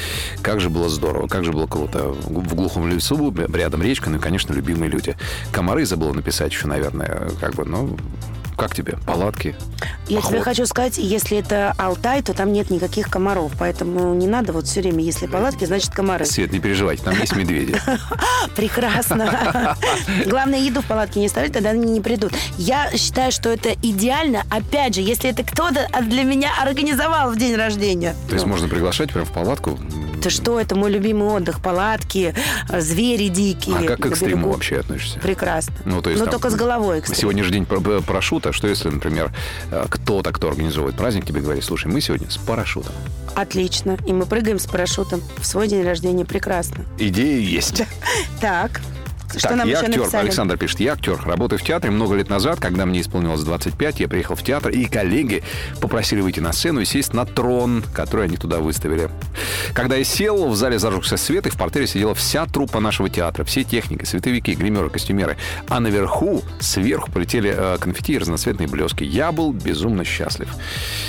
Как 0.42 0.62
же 0.62 0.70
было 0.70 0.88
здорово, 0.88 1.28
как 1.28 1.44
же 1.44 1.52
было 1.52 1.68
круто. 1.68 2.14
В 2.14 2.56
глухом 2.56 2.88
лесу, 2.88 3.36
рядом 3.54 3.82
речка, 3.82 4.10
ну 4.10 4.20
и, 4.20 4.22
конечно, 4.22 4.54
любимые 4.54 4.90
люди. 4.90 5.18
Комары 5.52 5.86
забыла 5.86 6.14
написать 6.14 6.54
еще, 6.54 6.68
наверное, 6.68 7.32
как 7.42 7.56
бы, 7.56 7.66
ну, 7.66 7.98
как 8.56 8.76
тебе? 8.76 8.98
Палатки? 9.06 9.56
Я 10.08 10.18
Поход. 10.18 10.32
тебе 10.32 10.42
хочу 10.42 10.66
сказать, 10.66 10.98
если 10.98 11.38
это 11.38 11.74
Алтай, 11.78 12.22
то 12.22 12.34
там 12.34 12.54
нет 12.54 12.70
никаких 12.70 13.10
комаров. 13.10 13.52
Поэтому 13.58 14.14
не 14.14 14.28
надо 14.28 14.54
вот 14.54 14.66
все 14.68 14.82
время, 14.82 15.04
если 15.04 15.28
палатки, 15.28 15.66
значит 15.66 15.92
комары. 15.92 16.26
Свет, 16.26 16.52
не 16.52 16.60
переживайте, 16.60 17.04
там 17.04 17.20
есть 17.20 17.36
медведи. 17.36 17.76
Прекрасно. 18.56 19.76
Главное, 20.26 20.60
еду 20.60 20.82
в 20.82 20.86
палатке 20.86 21.20
не 21.20 21.28
ставить, 21.28 21.54
тогда 21.54 21.72
они 21.72 21.92
не 21.92 22.02
придут. 22.02 22.34
Я 22.58 22.92
считаю, 22.96 23.32
что 23.32 23.50
это 23.50 23.74
идеально, 23.82 24.44
опять 24.50 24.96
же, 24.96 25.02
если 25.02 25.30
это 25.30 25.44
кто-то 25.44 25.88
для 26.04 26.24
меня 26.24 26.52
организовал 26.62 27.32
в 27.32 27.38
день 27.38 27.56
рождения. 27.56 28.16
То 28.28 28.36
есть 28.36 28.46
можно 28.46 28.68
приглашать 28.68 29.12
прям 29.12 29.26
в 29.26 29.32
палатку. 29.32 29.80
Ты 30.22 30.32
что, 30.32 30.60
это 30.60 30.76
мой 30.76 30.90
любимый 30.92 31.28
отдых, 31.28 31.62
палатки, 31.62 32.34
э, 32.70 32.82
звери 32.82 33.28
дикие. 33.28 33.78
А 33.78 33.84
как 33.84 34.00
к 34.00 34.06
экстриму 34.08 34.50
вообще 34.50 34.80
относишься? 34.80 35.20
Прекрасно. 35.20 35.76
Ну, 35.86 36.02
то 36.02 36.10
есть 36.10 36.24
Но 36.24 36.30
только 36.30 36.50
с 36.50 36.56
головой, 36.56 36.98
экстрим. 36.98 37.20
Сегодня 37.20 37.44
же 37.44 37.52
день 37.52 37.66
пар- 37.68 38.02
парашюта. 38.46 38.54
Что 38.54 38.68
если, 38.68 38.90
например, 38.90 39.32
э, 39.72 39.86
кто-то, 39.90 40.32
кто 40.32 40.50
организовывает 40.50 40.96
праздник, 40.96 41.26
тебе 41.26 41.42
говорит, 41.42 41.64
слушай, 41.64 41.88
мы 41.88 42.02
сегодня 42.02 42.30
с 42.30 42.38
парашютом. 42.38 42.94
Отлично. 43.36 43.98
И 44.06 44.14
мы 44.14 44.26
прыгаем 44.26 44.60
с 44.60 44.66
парашютом 44.66 45.22
в 45.38 45.46
свой 45.46 45.68
день 45.68 45.84
рождения. 45.84 46.26
Прекрасно. 46.26 46.86
Идея 46.98 47.40
есть. 47.40 47.84
Так. 48.42 48.82
Что 49.38 49.50
так, 49.50 49.58
нам 49.58 49.68
я 49.68 49.78
еще 49.78 49.86
актер, 49.86 50.00
написали? 50.00 50.22
Александр 50.24 50.58
пишет, 50.58 50.80
я 50.80 50.94
актер, 50.94 51.20
работаю 51.26 51.60
в 51.60 51.64
театре 51.64 51.92
много 51.92 52.16
лет 52.16 52.30
назад, 52.30 52.60
когда 52.60 52.86
мне 52.86 53.02
исполнилось 53.02 53.42
25, 53.42 54.00
я 54.00 54.08
приехал 54.08 54.36
в 54.36 54.44
театр, 54.44 54.72
и 54.72 54.86
коллеги 54.86 55.44
попросили 55.82 56.22
выйти 56.22 56.40
на 56.40 56.54
сцену 56.54 56.82
и 56.82 56.86
сесть 56.86 57.14
на 57.14 57.26
трон, 57.26 57.84
который 57.94 58.26
они 58.26 58.38
туда 58.38 58.60
выставили. 58.60 59.10
Когда 59.74 59.96
я 59.96 60.04
сел, 60.04 60.48
в 60.48 60.56
зале 60.56 60.80
зажегся 60.80 61.18
свет, 61.18 61.48
и 61.48 61.50
в 61.50 61.58
портере 61.58 61.88
сидела 61.88 62.14
вся 62.16 62.46
труппа 62.46 62.80
нашего 62.80 63.10
театра, 63.10 63.44
все 63.44 63.64
техники, 63.64 64.06
световики, 64.06 64.54
гримеры, 64.54 64.90
костюмеры. 64.90 65.38
А 65.68 65.80
наверху, 65.80 66.44
сверху 66.60 67.12
полетели 67.12 67.54
э, 67.56 67.78
конфетти 67.80 68.14
и 68.14 68.18
разноцветные 68.18 68.68
блески. 68.68 69.04
Я 69.04 69.32
был 69.32 69.52
безумно 69.52 70.04
счастлив. 70.04 70.50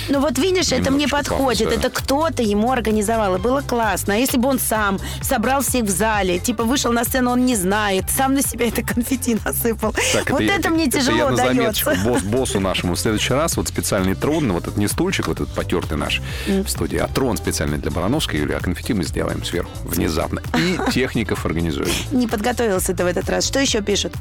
Ну 0.09 0.19
вот 0.19 0.37
видишь, 0.37 0.71
это 0.71 0.91
мне 0.91 1.07
подходит. 1.07 1.71
Это 1.71 1.89
кто-то 1.89 2.43
ему 2.43 2.71
организовал. 2.71 3.35
И 3.35 3.39
было 3.39 3.61
классно. 3.61 4.13
А 4.13 4.17
если 4.17 4.37
бы 4.37 4.49
он 4.49 4.59
сам 4.59 4.99
собрал 5.21 5.61
всех 5.61 5.85
в 5.85 5.89
зале, 5.89 6.39
типа 6.39 6.63
вышел 6.63 6.91
на 6.91 7.03
сцену, 7.03 7.31
он 7.31 7.45
не 7.45 7.55
знает, 7.55 8.05
сам 8.17 8.33
на 8.33 8.41
себя 8.41 8.67
это 8.67 8.81
конфетти 8.81 9.37
насыпал. 9.45 9.93
Так, 10.13 10.29
вот 10.31 10.41
я- 10.41 10.55
это, 10.55 10.69
мне 10.69 10.87
это 10.87 10.99
тяжело 10.99 11.35
заметочку 11.35 11.89
дается. 11.91 12.09
босс, 12.09 12.21
боссу 12.23 12.59
нашему. 12.59 12.95
В 12.95 12.99
следующий 12.99 13.33
раз 13.33 13.55
вот 13.57 13.67
специальный 13.67 14.15
трон, 14.15 14.51
вот 14.51 14.63
этот 14.63 14.77
не 14.77 14.87
стульчик, 14.87 15.27
вот 15.27 15.39
этот 15.39 15.53
потертый 15.53 15.97
наш 15.97 16.21
в 16.47 16.67
студии, 16.67 16.97
а 16.97 17.07
трон 17.07 17.37
специальный 17.37 17.77
для 17.77 17.91
Барановской, 17.91 18.39
Юли, 18.39 18.53
а 18.53 18.59
конфетти 18.59 18.93
мы 18.93 19.03
сделаем 19.03 19.43
сверху, 19.45 19.69
внезапно. 19.83 20.41
И 20.57 20.77
техников 20.91 21.45
организуем. 21.45 21.89
Не 22.11 22.27
подготовился 22.27 22.93
ты 22.93 23.03
в 23.03 23.07
этот 23.07 23.29
раз. 23.29 23.45
Что 23.45 23.59
еще 23.59 23.81
пишут? 23.81 24.13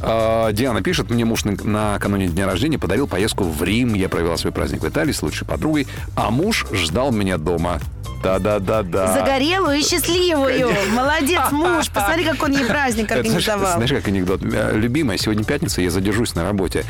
А, 0.00 0.50
Диана 0.52 0.82
пишет, 0.82 1.10
мне 1.10 1.24
муж 1.24 1.44
на- 1.44 1.52
накануне 1.62 2.28
дня 2.28 2.46
рождения 2.46 2.78
подарил 2.78 3.06
поездку 3.06 3.44
в 3.44 3.62
Рим. 3.62 3.94
Я 3.94 4.08
провела 4.08 4.36
свой 4.36 4.52
праздник 4.52 4.82
в 4.82 4.88
Италии 4.88 5.12
с 5.12 5.22
лучшей 5.22 5.46
подругой, 5.46 5.86
а 6.16 6.30
муж 6.30 6.66
ждал 6.72 7.12
меня 7.12 7.38
дома. 7.38 7.80
Да-да-да-да. 8.24 9.12
Загорелую 9.12 9.76
и 9.78 9.82
счастливую. 9.82 10.70
Молодец, 10.92 11.42
муж. 11.52 11.90
Посмотри, 11.90 12.24
как 12.24 12.42
он 12.42 12.52
ей 12.52 12.64
праздник 12.64 13.12
организовал. 13.12 13.74
знаешь, 13.74 13.90
как 13.90 14.08
анекдот? 14.08 14.40
Э, 14.42 14.72
Любимая, 14.74 15.18
сегодня 15.18 15.44
пятница, 15.44 15.82
я 15.82 15.90
задержусь 15.90 16.34
на 16.34 16.44
работе. 16.44 16.84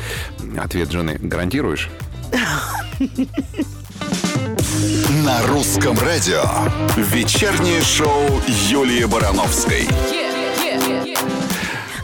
Ответ 0.57 0.91
жены. 0.91 1.17
Гарантируешь? 1.19 1.89
На 5.25 5.41
русском 5.47 5.97
радио. 5.99 6.43
Вечернее 6.95 7.81
шоу 7.81 8.41
Юлии 8.69 9.03
Барановской. 9.05 9.87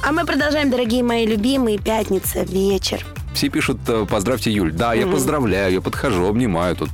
А 0.03 0.11
мы 0.11 0.25
продолжаем, 0.25 0.69
дорогие 0.71 1.03
мои 1.03 1.25
любимые, 1.25 1.77
пятница, 1.77 2.41
вечер. 2.43 3.05
Все 3.33 3.50
пишут, 3.50 3.79
э, 3.88 4.05
поздравьте 4.09 4.51
Юль. 4.51 4.71
Да, 4.73 4.93
я 4.93 5.07
поздравляю, 5.07 5.73
я 5.73 5.81
подхожу, 5.81 6.27
обнимаю 6.27 6.75
тут 6.75 6.89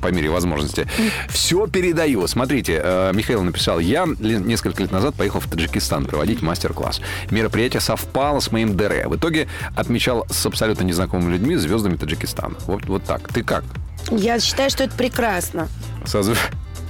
по 0.00 0.08
мере 0.08 0.30
возможности. 0.30 0.86
Все 1.28 1.66
передаю. 1.66 2.26
Смотрите, 2.26 2.80
э, 2.82 3.12
Михаил 3.14 3.42
написал, 3.42 3.80
я 3.80 4.06
несколько 4.06 4.82
лет 4.82 4.92
назад 4.92 5.14
поехал 5.16 5.40
в 5.40 5.48
Таджикистан 5.48 6.06
проводить 6.06 6.42
мастер-класс. 6.42 7.00
Мероприятие 7.30 7.80
совпало 7.80 8.40
с 8.40 8.52
моим 8.52 8.76
ДР. 8.76 9.08
В 9.08 9.16
итоге 9.16 9.48
отмечал 9.74 10.26
с 10.30 10.46
абсолютно 10.46 10.84
незнакомыми 10.84 11.32
людьми, 11.32 11.56
звездами 11.56 11.96
Таджикистана. 11.96 12.54
Вот, 12.66 12.86
вот 12.86 13.04
так. 13.04 13.28
Ты 13.32 13.42
как? 13.42 13.64
Я 14.10 14.38
считаю, 14.40 14.70
что 14.70 14.84
это 14.84 14.94
прекрасно. 14.96 15.68
Со 16.06 16.20
зв- 16.20 16.38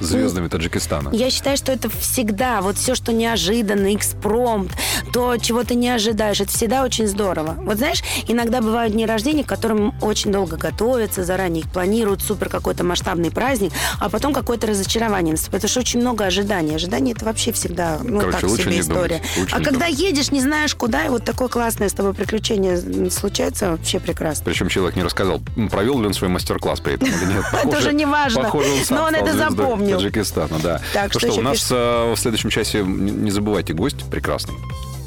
звездами 0.00 0.48
Таджикистана. 0.48 1.10
Я 1.12 1.30
считаю, 1.30 1.56
что 1.56 1.72
это 1.72 1.88
всегда, 1.90 2.60
вот 2.60 2.76
все, 2.78 2.94
что 2.94 3.12
неожиданно, 3.12 3.94
экспромт, 3.94 4.72
то, 5.12 5.36
чего 5.36 5.64
ты 5.64 5.74
не 5.74 5.88
ожидаешь, 5.88 6.40
это 6.40 6.50
всегда 6.50 6.84
очень 6.84 7.06
здорово. 7.06 7.56
Вот 7.58 7.78
знаешь, 7.78 8.02
иногда 8.28 8.60
бывают 8.60 8.92
дни 8.92 9.06
рождения, 9.06 9.44
к 9.44 9.48
которым 9.48 9.94
очень 10.00 10.32
долго 10.32 10.56
готовятся, 10.56 11.24
заранее 11.24 11.64
их 11.64 11.70
планируют, 11.70 12.22
супер 12.22 12.48
какой-то 12.48 12.84
масштабный 12.84 13.30
праздник, 13.30 13.72
а 13.98 14.08
потом 14.08 14.32
какое-то 14.32 14.66
разочарование 14.66 15.32
наступает. 15.32 15.62
Потому 15.62 15.70
что 15.70 15.80
очень 15.80 16.00
много 16.00 16.24
ожиданий. 16.24 16.74
Ожидания 16.74 17.12
это 17.12 17.24
вообще 17.24 17.52
всегда, 17.52 17.98
ну, 18.02 18.20
Короче, 18.20 18.38
так 18.40 18.50
себе 18.50 18.80
история. 18.80 19.22
думать, 19.34 19.52
а 19.52 19.56
когда 19.56 19.86
думать. 19.86 19.98
едешь, 19.98 20.30
не 20.30 20.40
знаешь 20.40 20.74
куда, 20.74 21.04
и 21.04 21.08
вот 21.08 21.24
такое 21.24 21.48
классное 21.48 21.88
с 21.88 21.92
тобой 21.92 22.14
приключение 22.14 23.10
случается, 23.10 23.72
вообще 23.72 24.00
прекрасно. 24.00 24.44
Причем 24.44 24.68
человек 24.68 24.96
не 24.96 25.02
рассказал, 25.02 25.40
провел 25.70 26.00
ли 26.00 26.06
он 26.06 26.14
свой 26.14 26.30
мастер-класс 26.30 26.80
при 26.80 26.94
этом 26.94 27.08
или 27.08 27.32
нет. 27.32 27.44
Это 27.64 27.78
уже 27.78 27.92
не 27.92 28.06
важно. 28.06 28.50
Но 28.90 29.04
он 29.04 29.14
это 29.14 29.36
запомнил. 29.36 29.89
Таджикистана, 29.96 30.58
да. 30.62 30.80
Так, 30.92 31.12
ну 31.14 31.20
что 31.20 31.30
что, 31.32 31.40
у 31.40 31.42
нас 31.42 31.54
пишет? 31.58 31.70
э, 31.72 32.12
в 32.14 32.18
следующем 32.18 32.50
часе, 32.50 32.82
не 32.82 33.30
забывайте, 33.30 33.72
гость 33.72 34.04
прекрасный. 34.10 34.54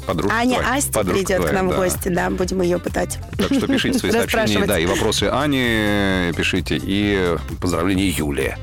Подружка 0.06 0.36
Аня 0.36 0.58
твоя. 0.60 0.74
Асти 0.76 0.92
Подружка 0.92 1.18
придет 1.24 1.38
к 1.38 1.40
твоя, 1.40 1.54
нам 1.54 1.68
да. 1.70 1.74
в 1.74 1.78
гости, 1.78 2.08
да, 2.08 2.30
будем 2.30 2.60
ее 2.62 2.78
пытать. 2.78 3.18
Так 3.38 3.52
что 3.54 3.66
пишите 3.66 3.98
свои 3.98 4.12
сообщения, 4.12 4.66
да, 4.66 4.78
и 4.78 4.84
вопросы 4.86 5.24
Ани 5.32 6.32
пишите, 6.36 6.78
и 6.82 7.36
поздравления 7.60 8.08
Юлии. 8.10 8.56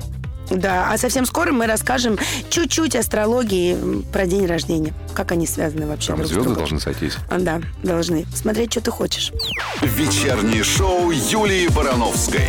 Да, 0.51 0.89
а 0.91 0.97
совсем 0.97 1.25
скоро 1.25 1.53
мы 1.53 1.65
расскажем 1.65 2.19
чуть-чуть 2.49 2.95
астрологии 2.97 4.03
про 4.11 4.25
день 4.27 4.45
рождения. 4.45 4.93
Как 5.13 5.31
они 5.31 5.47
связаны 5.47 5.87
вообще 5.87 6.07
Там 6.09 6.17
друг 6.17 6.27
с 6.27 6.29
звезды 6.29 6.43
другом. 6.49 6.57
должны 6.63 6.79
сойтись. 6.81 7.13
А, 7.29 7.39
Да, 7.39 7.61
должны. 7.83 8.25
Смотреть, 8.35 8.73
что 8.73 8.81
ты 8.81 8.91
хочешь. 8.91 9.31
Вечернее 9.81 10.63
шоу 10.65 11.09
Юлии 11.11 11.69
Барановской. 11.69 12.41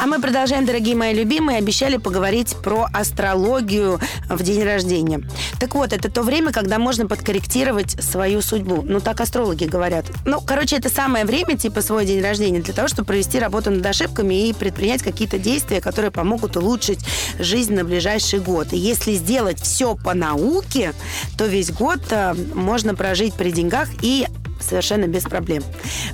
А 0.00 0.06
мы 0.06 0.20
продолжаем, 0.20 0.64
дорогие 0.64 0.94
мои 0.94 1.12
любимые. 1.12 1.58
Обещали 1.58 1.96
поговорить 1.96 2.54
про 2.62 2.86
астрологию 2.92 3.98
в 4.28 4.42
день 4.44 4.62
рождения. 4.62 5.22
Так 5.58 5.74
вот, 5.74 5.92
это 5.92 6.08
то 6.08 6.22
время, 6.22 6.52
когда 6.52 6.78
можно 6.78 7.08
подкорректировать 7.08 8.00
свою 8.00 8.40
судьбу. 8.40 8.82
Ну, 8.82 9.00
так 9.00 9.20
астрологи 9.20 9.64
говорят. 9.64 10.04
Ну, 10.24 10.40
короче, 10.40 10.76
это 10.76 10.88
самое 10.88 11.24
время, 11.24 11.56
типа, 11.56 11.82
свой 11.82 12.06
день 12.06 12.22
рождения, 12.22 12.60
для 12.60 12.72
того, 12.72 12.86
чтобы 12.86 13.06
провести 13.06 13.40
работу 13.40 13.72
над 13.72 13.84
ошибками 13.84 14.48
и 14.48 14.52
предпринять 14.52 15.02
какие-то 15.02 15.36
действия, 15.36 15.80
которые 15.80 16.12
помогут 16.12 16.56
улучшить 16.56 17.00
жизнь 17.40 17.74
на 17.74 17.82
ближайший 17.82 18.38
год. 18.38 18.72
И 18.72 18.76
если 18.76 19.14
сделать 19.14 19.60
все 19.60 19.96
по 19.96 20.14
науке, 20.14 20.94
то 21.36 21.44
весь 21.46 21.72
год 21.72 22.02
э, 22.10 22.34
можно 22.54 22.94
прожить 22.94 23.34
при 23.34 23.50
деньгах 23.50 23.88
и 24.02 24.28
совершенно 24.60 25.06
без 25.06 25.22
проблем. 25.24 25.62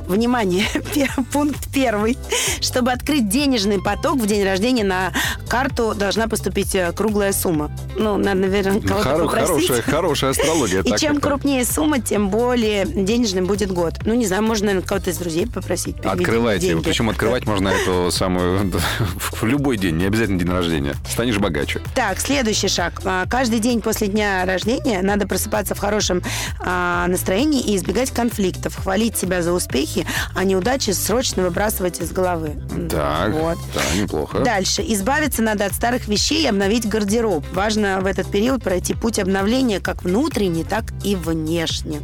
Внимание, 0.07 0.67
пункт 1.33 1.69
первый. 1.73 2.17
Чтобы 2.61 2.93
открыть 2.93 3.29
денежный 3.29 3.83
поток 3.83 4.19
в 4.21 4.27
день 4.27 4.45
рождения 4.45 4.85
на 4.85 5.13
карту 5.49 5.95
должна 5.95 6.29
поступить 6.29 6.75
э, 6.75 6.93
круглая 6.93 7.33
сумма. 7.33 7.71
Ну, 7.97 8.17
надо, 8.17 8.41
наверное, 8.41 8.81
кого-то 8.81 9.09
Хоро- 9.09 9.25
попросить. 9.25 9.69
хорошая, 9.69 9.83
хорошая 9.83 10.31
астрология. 10.31 10.83
И 10.85 10.97
чем 10.99 11.13
это. 11.19 11.21
крупнее 11.29 11.65
сумма, 11.65 12.01
тем 12.01 12.29
более 12.31 12.85
денежный 12.87 13.43
будет 13.43 13.71
год. 13.73 13.95
Ну, 14.05 14.15
не 14.15 14.27
знаю, 14.27 14.43
можно, 14.43 14.67
наверное, 14.67 14.87
кого-то 14.87 15.11
из 15.11 15.19
друзей 15.19 15.47
попросить. 15.47 15.97
Открывайте. 16.05 16.69
деньги. 16.69 16.83
Причем 16.85 17.11
открывать 17.11 17.47
можно 17.47 17.69
эту 17.69 18.11
самую 18.11 18.73
в 19.19 19.45
любой 19.45 19.77
день, 19.77 19.97
не 19.97 20.05
обязательно 20.07 20.39
день 20.39 20.51
рождения. 20.51 20.95
Станешь 21.11 21.39
богаче. 21.39 21.81
Так, 21.95 22.21
следующий 22.21 22.69
шаг. 22.69 23.01
А, 23.05 23.27
Каждый 23.27 23.59
день 23.59 23.81
после 23.81 24.09
дня 24.09 24.45
рождения 24.45 25.01
надо 25.03 25.27
просыпаться 25.27 25.75
в 25.75 25.79
хорошем 25.79 26.23
а, 26.61 27.07
настроении 27.09 27.61
и 27.61 27.77
избегать 27.77 28.11
конфликтов, 28.11 28.34
хвалить 28.75 29.17
себя 29.17 29.43
за 29.43 29.53
успехи, 29.53 30.07
а 30.35 30.45
неудачи 30.45 30.91
срочно 30.91 31.43
выбрасывать 31.43 32.01
из 32.01 32.13
головы. 32.13 32.53
Так, 32.91 33.33
Вот. 33.33 33.59
да, 33.75 34.01
неплохо. 34.01 34.41
Дальше. 34.41 34.83
Избавиться 34.87 35.43
надо 35.43 35.67
от 35.67 35.75
старых 35.75 36.09
вещей 36.09 36.45
и 36.45 36.47
обновить 36.47 36.89
гардероб. 36.89 37.45
Важно 37.53 38.01
в 38.01 38.07
этот 38.07 38.31
период 38.31 38.63
пройти 38.63 38.95
путь 38.95 39.19
обновления 39.19 39.81
как 39.81 40.03
внутренний, 40.03 40.65
так 40.65 40.85
и 41.03 41.15
внешне. 41.17 42.01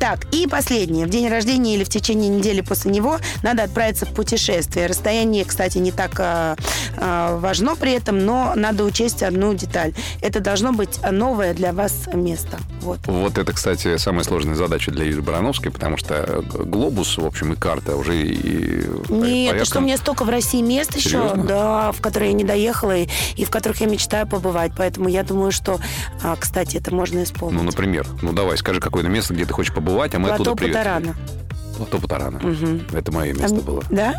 Так, 0.00 0.24
и 0.32 0.46
последнее. 0.46 1.06
В 1.06 1.10
день 1.10 1.28
рождения 1.28 1.74
или 1.74 1.84
в 1.84 1.88
течение 1.88 2.28
недели 2.28 2.60
после 2.60 2.90
него 2.90 3.18
надо 3.42 3.62
отправиться 3.62 4.06
в 4.06 4.10
путешествие. 4.14 4.86
Расстояние, 4.86 5.44
кстати, 5.44 5.78
не 5.78 5.92
так 5.92 6.12
а, 6.18 6.56
а, 6.96 7.36
важно 7.38 7.76
при 7.76 7.92
этом, 7.92 8.24
но 8.24 8.52
надо 8.56 8.84
учесть 8.84 9.22
одну 9.22 9.54
деталь. 9.54 9.92
Это 10.20 10.40
должно 10.40 10.72
быть 10.72 10.98
новое 11.10 11.54
для 11.54 11.72
вас 11.72 12.08
место. 12.12 12.58
Вот. 12.80 13.00
Вот 13.06 13.38
это, 13.38 13.52
кстати, 13.52 13.96
самая 13.96 14.24
сложная 14.24 14.54
задача 14.54 14.90
для 14.90 15.04
Юлии 15.04 15.20
Барановской, 15.20 15.70
потому 15.74 15.96
что 15.98 16.42
глобус, 16.64 17.18
в 17.18 17.26
общем, 17.26 17.52
и 17.52 17.56
карта 17.56 17.96
уже 17.96 18.16
и 18.16 18.86
Нет, 19.08 19.08
ты 19.08 19.48
порядкам- 19.50 19.64
что, 19.66 19.78
у 19.80 19.82
меня 19.82 19.96
столько 19.98 20.24
в 20.24 20.28
России 20.30 20.62
мест 20.62 20.96
еще, 20.96 21.08
Серьезно? 21.10 21.44
да, 21.44 21.92
в 21.92 22.00
которые 22.00 22.30
я 22.30 22.36
не 22.36 22.44
доехала 22.44 22.96
и, 22.96 23.08
и 23.36 23.44
в 23.44 23.50
которых 23.50 23.80
я 23.82 23.86
мечтаю 23.86 24.26
побывать. 24.26 24.72
Поэтому 24.76 25.08
я 25.08 25.22
думаю, 25.22 25.52
что, 25.52 25.78
а, 26.22 26.36
кстати, 26.36 26.78
это 26.78 26.94
можно 26.94 27.22
исполнить. 27.22 27.58
Ну, 27.58 27.62
например, 27.64 28.06
ну 28.22 28.32
давай, 28.32 28.56
скажи 28.56 28.80
какое-то 28.80 29.08
место, 29.10 29.34
где 29.34 29.44
ты 29.44 29.52
хочешь 29.52 29.74
побывать, 29.74 30.14
а 30.14 30.18
мы 30.18 30.28
Плато 30.28 30.42
оттуда 30.42 30.56
приедем. 30.56 31.14
Путарана. 31.74 31.90
Плато 31.90 31.98
Путарана. 31.98 32.40
Это 32.92 33.12
мое 33.12 33.32
Там- 33.34 33.42
место 33.42 33.60
было. 33.60 33.82
Да? 33.90 34.14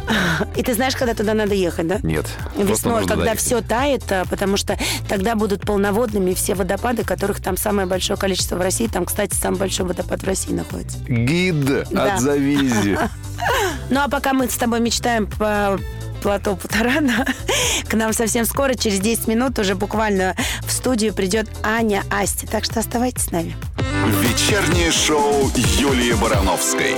И 0.55 0.63
ты 0.63 0.73
знаешь, 0.73 0.95
когда 0.95 1.13
туда 1.13 1.33
надо 1.33 1.53
ехать, 1.53 1.87
да? 1.87 1.99
Нет. 2.03 2.25
Весной, 2.57 3.01
когда 3.05 3.15
доехать. 3.25 3.39
все 3.39 3.61
тает, 3.61 4.03
а, 4.11 4.25
потому 4.29 4.57
что 4.57 4.77
тогда 5.07 5.35
будут 5.35 5.61
полноводными 5.61 6.33
все 6.33 6.53
водопады, 6.55 7.03
которых 7.03 7.41
там 7.41 7.57
самое 7.57 7.87
большое 7.87 8.17
количество 8.19 8.55
в 8.55 8.61
России. 8.61 8.87
Там, 8.87 9.05
кстати, 9.05 9.33
самый 9.35 9.57
большой 9.57 9.85
водопад 9.85 10.21
в 10.21 10.25
России 10.25 10.53
находится. 10.53 10.97
Гид 11.07 11.65
Да. 11.91 12.13
от 12.15 12.19
Завизи. 12.21 12.97
Ну, 13.91 13.99
а 13.99 14.07
пока 14.09 14.33
мы 14.33 14.49
с 14.49 14.55
тобой 14.55 14.79
мечтаем 14.79 15.27
по 15.27 15.79
плато 16.23 16.55
Путарана, 16.55 17.25
к 17.87 17.93
нам 17.93 18.13
совсем 18.13 18.45
скоро, 18.45 18.73
через 18.73 18.99
10 18.99 19.27
минут, 19.27 19.59
уже 19.59 19.75
буквально 19.75 20.35
в 20.65 20.71
студию 20.71 21.13
придет 21.13 21.47
Аня 21.61 22.01
Асти. 22.09 22.47
Так 22.47 22.63
что 22.63 22.79
оставайтесь 22.79 23.25
с 23.25 23.31
нами. 23.31 23.55
Вечернее 24.05 24.91
шоу 24.91 25.49
Юлии 25.55 26.13
Барановской. 26.13 26.93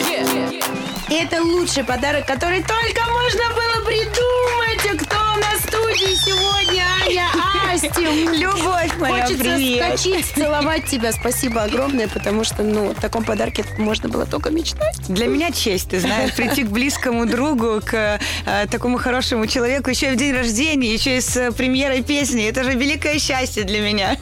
И 1.09 1.13
это 1.13 1.41
лучший 1.41 1.85
подарок, 1.85 2.25
который 2.25 2.61
только 2.61 3.01
можно 3.09 3.43
было 3.55 3.85
придумать. 3.85 5.05
Кто 5.05 5.15
у 5.15 5.39
нас 5.39 5.61
в 5.61 5.67
студии 5.69 6.15
сегодня? 6.15 6.83
Аня 7.05 7.29
Асти. 7.73 8.37
Любовь 8.37 8.97
моя, 8.99 9.23
Хочется 9.23 9.41
привет. 9.41 9.99
скачать, 9.99 10.25
целовать 10.35 10.85
тебя. 10.87 11.13
Спасибо 11.13 11.63
огромное, 11.63 12.09
потому 12.09 12.43
что, 12.43 12.63
ну, 12.63 12.89
в 12.89 12.99
таком 12.99 13.23
подарке 13.23 13.63
можно 13.77 14.09
было 14.09 14.25
только 14.25 14.49
мечтать. 14.49 14.97
Для 15.07 15.27
меня 15.27 15.51
честь, 15.51 15.91
ты 15.91 16.01
знаешь, 16.01 16.35
прийти 16.35 16.63
к 16.63 16.67
близкому 16.67 17.25
другу, 17.25 17.79
к 17.85 18.19
э, 18.45 18.67
такому 18.69 18.97
хорошему 18.97 19.47
человеку, 19.47 19.89
еще 19.89 20.11
и 20.11 20.15
в 20.15 20.17
день 20.17 20.33
рождения, 20.33 20.91
еще 20.91 21.15
и 21.15 21.21
с 21.21 21.37
э, 21.37 21.51
премьерой 21.53 22.03
песни. 22.03 22.45
Это 22.49 22.65
же 22.65 22.71
великое 22.71 23.17
счастье 23.17 23.63
для 23.63 23.79
меня. 23.79 24.17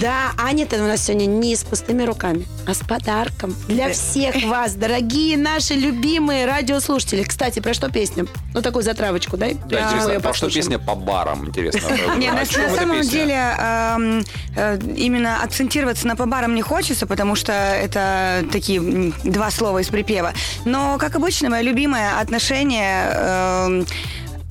Да, 0.00 0.32
Аня-то 0.38 0.76
у 0.76 0.86
нас 0.86 1.04
сегодня 1.04 1.26
не 1.26 1.56
с 1.56 1.64
пустыми 1.64 2.04
руками, 2.04 2.46
а 2.66 2.74
с 2.74 2.78
подарком 2.78 3.56
для 3.66 3.92
всех 3.92 4.44
вас, 4.44 4.74
дорогие 4.74 5.36
наши 5.36 5.74
любимые 5.74 6.46
радиослушатели. 6.46 7.24
Кстати, 7.24 7.58
про 7.58 7.74
что 7.74 7.90
песня? 7.90 8.26
Ну, 8.52 8.62
такую 8.62 8.84
затравочку, 8.84 9.36
дай. 9.36 9.54
Да, 9.68 9.80
Мы 9.80 9.86
интересно, 9.86 10.10
её 10.10 10.20
про 10.20 10.32
что 10.32 10.48
песня 10.48 10.78
по 10.78 10.94
барам, 10.94 11.48
интересно. 11.48 11.80
Не, 12.16 12.28
О 12.28 12.34
на, 12.34 12.42
эта 12.42 12.76
самом 12.76 13.00
деле 13.02 13.36
э, 14.56 14.78
именно 14.96 15.42
акцентироваться 15.42 16.06
на 16.06 16.14
по 16.14 16.26
барам 16.26 16.54
не 16.54 16.62
хочется, 16.62 17.06
потому 17.06 17.34
что 17.34 17.52
это 17.52 18.44
такие 18.52 19.12
два 19.24 19.50
слова 19.50 19.78
из 19.78 19.88
припева. 19.88 20.32
Но, 20.64 20.98
как 20.98 21.16
обычно, 21.16 21.50
мое 21.50 21.62
любимое 21.62 22.20
отношение 22.20 23.10
эм, 23.12 23.86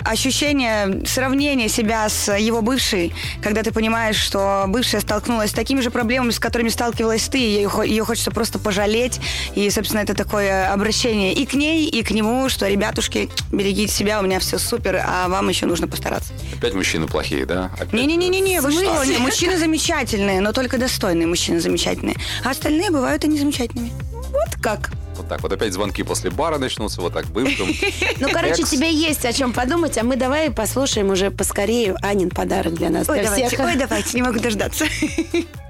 ощущение 0.04 1.04
сравнения 1.06 1.68
себя 1.68 2.08
с 2.08 2.36
его 2.36 2.62
бывшей, 2.62 3.14
когда 3.42 3.62
ты 3.62 3.72
понимаешь, 3.72 4.16
что 4.16 4.64
бывшая 4.68 5.00
столкнулась 5.00 5.50
с 5.50 5.54
такими 5.54 5.80
же 5.80 5.90
проблемами, 5.90 6.30
с 6.30 6.38
которыми 6.38 6.68
сталкивалась 6.68 7.28
ты, 7.28 7.38
и 7.38 7.54
ее, 7.54 7.70
ее 7.84 8.04
хочется 8.04 8.30
просто 8.30 8.58
пожалеть. 8.58 9.20
И, 9.54 9.68
собственно, 9.70 10.00
это 10.00 10.14
такое 10.14 10.72
обращение 10.72 11.32
и 11.32 11.46
к 11.46 11.54
ней, 11.54 11.86
и 11.86 12.02
к 12.02 12.10
нему, 12.10 12.48
что, 12.48 12.68
ребятушки, 12.68 13.30
берегите 13.50 13.92
себя, 13.92 14.20
у 14.20 14.22
меня 14.22 14.38
все 14.40 14.58
супер, 14.58 15.02
а 15.04 15.28
вам 15.28 15.48
еще 15.48 15.66
нужно 15.66 15.88
постараться. 15.88 16.32
Опять 16.56 16.74
мужчины 16.74 17.06
плохие, 17.06 17.46
да? 17.46 17.70
Не-не-не-не, 17.92 18.60
вы 18.60 18.70
В 18.70 18.72
что? 18.72 19.04
Не, 19.04 19.18
мужчины 19.18 19.56
замечательные, 19.56 20.40
но 20.40 20.52
только 20.52 20.78
достойные 20.78 21.26
мужчины 21.26 21.60
замечательные. 21.60 22.16
А 22.44 22.50
остальные 22.50 22.90
бывают 22.90 23.24
и 23.24 23.28
не 23.28 23.38
замечательными. 23.38 23.92
Вот 24.12 24.60
как. 24.60 24.90
Вот 25.24 25.30
так 25.30 25.42
вот 25.42 25.52
опять 25.54 25.72
звонки 25.72 26.02
после 26.02 26.28
бара 26.28 26.58
начнутся, 26.58 27.00
вот 27.00 27.14
так 27.14 27.24
бывшим. 27.26 27.68
Ну, 28.20 28.28
короче, 28.30 28.62
тебе 28.62 28.92
есть 28.92 29.24
о 29.24 29.32
чем 29.32 29.54
подумать, 29.54 29.96
а 29.96 30.04
мы 30.04 30.16
давай 30.16 30.50
послушаем 30.50 31.08
уже 31.08 31.30
поскорее 31.30 31.96
Анин 32.02 32.28
подарок 32.28 32.74
для 32.74 32.90
нас, 32.90 33.08
Ой, 33.08 33.22
давайте, 33.22 33.62
ой, 33.62 33.76
давайте, 33.76 34.10
не 34.14 34.22
могу 34.22 34.38
дождаться. 34.38 34.84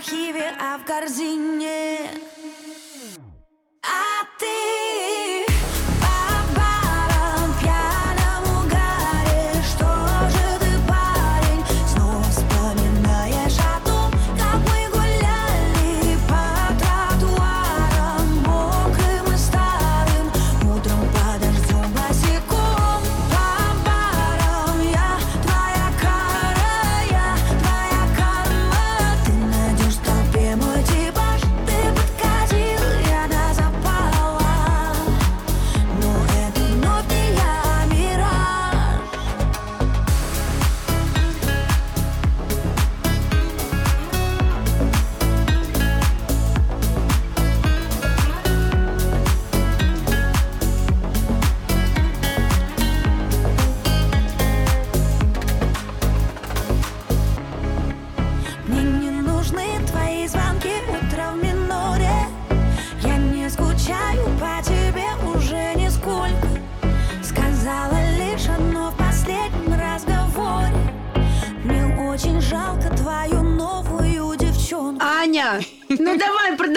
архиве, 0.00 0.50
а 0.58 0.78
в 0.78 0.84
корзине 0.84 1.98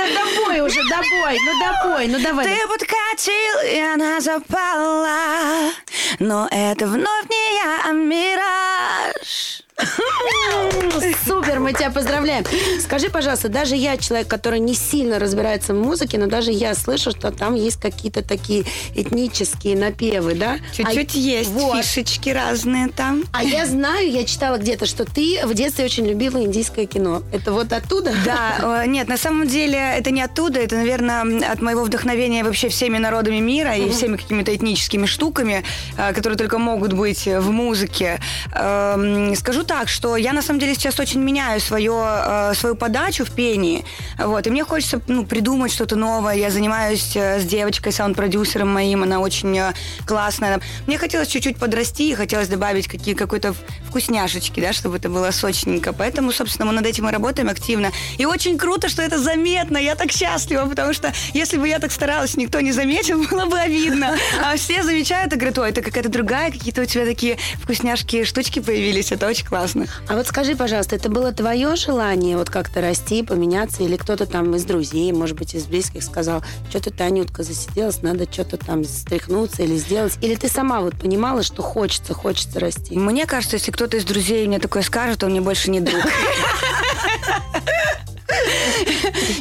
да, 0.04 0.24
допой 0.24 0.60
уже, 0.62 0.80
допой, 0.90 1.38
ну 1.46 1.60
допой, 1.60 2.08
ну 2.08 2.20
давай. 2.20 2.46
Ты 2.46 2.68
подкатил, 2.68 3.74
и 3.74 3.80
она 3.80 4.20
запала 4.20 5.72
Но 6.20 6.48
это 6.52 6.88
вновь 6.88 7.30
не 7.30 7.56
я, 7.56 7.82
а 7.86 7.92
мираж 7.92 9.64
Супер, 11.26 11.60
мы 11.60 11.74
тебя 11.74 11.90
поздравляем. 11.90 12.44
Скажи, 12.80 13.10
пожалуйста, 13.10 13.50
даже 13.50 13.76
я 13.76 13.98
человек, 13.98 14.28
который 14.28 14.60
не 14.60 14.74
сильно 14.74 15.20
разбирается 15.20 15.74
в 15.74 15.78
музыке, 15.78 16.18
но 16.18 16.28
даже 16.28 16.52
я 16.52 16.76
слышу, 16.76 17.12
что 17.12 17.32
там 17.32 17.56
есть 17.56 17.80
какие-то 17.80 18.24
такие 18.24 18.66
этнические 18.96 19.76
напевы, 19.76 20.36
да? 20.36 20.58
Чуть-чуть 20.74 21.16
А- 21.16 21.18
есть 21.18 21.50
вот. 21.50 21.84
фишечки 21.84 22.30
разные 22.30 22.90
там 22.90 23.24
А 23.32 23.44
я 23.44 23.66
знаю, 23.66 24.12
я 24.12 24.26
читала 24.26 24.58
где-то, 24.58 24.86
что 24.86 25.06
ты 25.06 25.40
в 25.46 25.54
детстве 25.54 25.86
очень 25.86 26.06
любила 26.06 26.42
индийское 26.42 26.86
кино. 26.86 27.24
Это 27.32 27.52
вот 27.52 27.74
оттуда? 27.74 28.14
Да, 28.26 28.84
э, 28.84 28.88
нет, 28.88 29.08
на 29.08 29.18
самом 29.18 29.48
деле 29.48 29.78
это 29.78 30.12
не 30.12 30.22
оттуда, 30.22 30.60
это, 30.60 30.76
наверное, 30.76 31.52
от 31.52 31.62
моего 31.62 31.84
вдохновения 31.84 32.44
вообще 32.44 32.70
всеми 32.70 32.98
народами 32.98 33.38
мира 33.40 33.76
и 33.76 33.90
всеми 33.90 34.18
какими-то 34.18 34.56
этническими 34.56 35.06
штуками, 35.06 35.64
э, 35.98 36.14
которые 36.14 36.38
только 36.38 36.58
могут 36.58 36.94
быть 36.94 37.26
в 37.26 37.50
музыке. 37.52 38.20
Эм, 38.54 39.36
Так, 39.68 39.90
что 39.90 40.18
я 40.18 40.34
на 40.34 40.42
самом 40.42 40.60
деле 40.60 40.76
сейчас 40.76 41.00
очень 41.00 41.22
меняю 41.22 41.60
свое, 41.60 41.94
э, 41.96 42.54
свою 42.56 42.76
подачу 42.76 43.26
в 43.26 43.32
пении, 43.32 43.86
вот, 44.18 44.46
и 44.46 44.50
мне 44.50 44.64
хочется 44.64 45.02
ну, 45.08 45.26
придумать 45.26 45.72
что-то 45.72 45.96
новое. 45.96 46.36
Я 46.36 46.52
занимаюсь 46.52 47.16
э, 47.16 47.40
с 47.40 47.46
девочкой, 47.46 47.92
саунд-продюсером 47.92 48.72
моим, 48.74 49.04
она 49.04 49.20
очень 49.20 49.58
э, 49.58 49.74
классная. 50.06 50.60
Мне 50.86 50.98
хотелось 50.98 51.28
чуть-чуть 51.30 51.58
подрасти, 51.58 52.12
и 52.12 52.16
хотелось 52.16 52.48
добавить 52.48 52.88
какие, 52.88 53.16
какой-то 53.16 53.56
вкусняшечки, 53.88 54.60
да, 54.60 54.74
чтобы 54.74 54.98
это 54.98 55.10
было 55.10 55.32
сочненько. 55.32 55.94
Поэтому, 55.94 56.32
собственно, 56.32 56.66
мы 56.66 56.74
над 56.74 56.86
этим 56.86 57.08
и 57.08 57.12
работаем 57.12 57.50
активно. 57.50 57.92
И 58.18 58.26
очень 58.26 58.58
круто, 58.58 58.90
что 58.90 59.02
это 59.02 59.18
заметно. 59.18 59.78
Я 59.78 59.96
так 59.96 60.12
счастлива, 60.12 60.68
потому 60.68 60.94
что 60.94 61.14
если 61.34 61.58
бы 61.58 61.68
я 61.68 61.80
так 61.80 61.92
старалась, 61.92 62.36
никто 62.38 62.60
не 62.60 62.72
заметил, 62.72 63.24
было 63.32 63.46
бы 63.46 63.58
обидно. 63.58 64.18
А 64.44 64.56
все 64.58 64.84
замечают 64.84 65.34
и 65.34 65.36
говорят, 65.36 65.58
ой, 65.58 65.70
это 65.70 65.82
какая-то 65.82 66.10
другая, 66.10 66.52
какие-то 66.52 66.82
у 66.82 66.86
тебя 66.86 67.06
такие 67.06 67.38
вкусняшки, 67.62 68.24
штучки 68.24 68.60
появились. 68.60 69.12
Это 69.12 69.28
очень 69.28 69.46
классно. 69.46 69.53
А 70.08 70.16
вот 70.16 70.28
скажи, 70.28 70.56
пожалуйста, 70.56 70.96
это 70.96 71.10
было 71.10 71.32
твое 71.32 71.76
желание 71.76 72.38
вот 72.38 72.50
как-то 72.50 72.82
расти, 72.82 73.24
поменяться, 73.24 73.84
или 73.84 73.96
кто-то 73.96 74.26
там 74.26 74.56
из 74.56 74.66
друзей, 74.66 75.12
может 75.12 75.38
быть, 75.38 75.54
из 75.54 75.66
близких 75.66 76.04
сказал, 76.04 76.44
что-то 76.70 76.92
ты, 76.92 77.04
Анютка, 77.04 77.44
засиделась, 77.44 78.02
надо 78.02 78.32
что-то 78.32 78.58
там 78.58 78.84
стряхнуться 78.84 79.64
или 79.64 79.78
сделать? 79.78 80.18
Или 80.22 80.36
ты 80.36 80.48
сама 80.48 80.82
вот 80.82 81.00
понимала, 81.00 81.44
что 81.44 81.62
хочется, 81.62 82.14
хочется 82.14 82.60
расти? 82.60 82.98
Мне 82.98 83.26
кажется, 83.26 83.58
если 83.58 83.72
кто-то 83.72 83.98
из 83.98 84.06
друзей 84.06 84.48
мне 84.48 84.60
такое 84.60 84.82
скажет, 84.82 85.24
он 85.24 85.32
мне 85.32 85.42
больше 85.42 85.70
не 85.70 85.80
друг. 85.80 86.02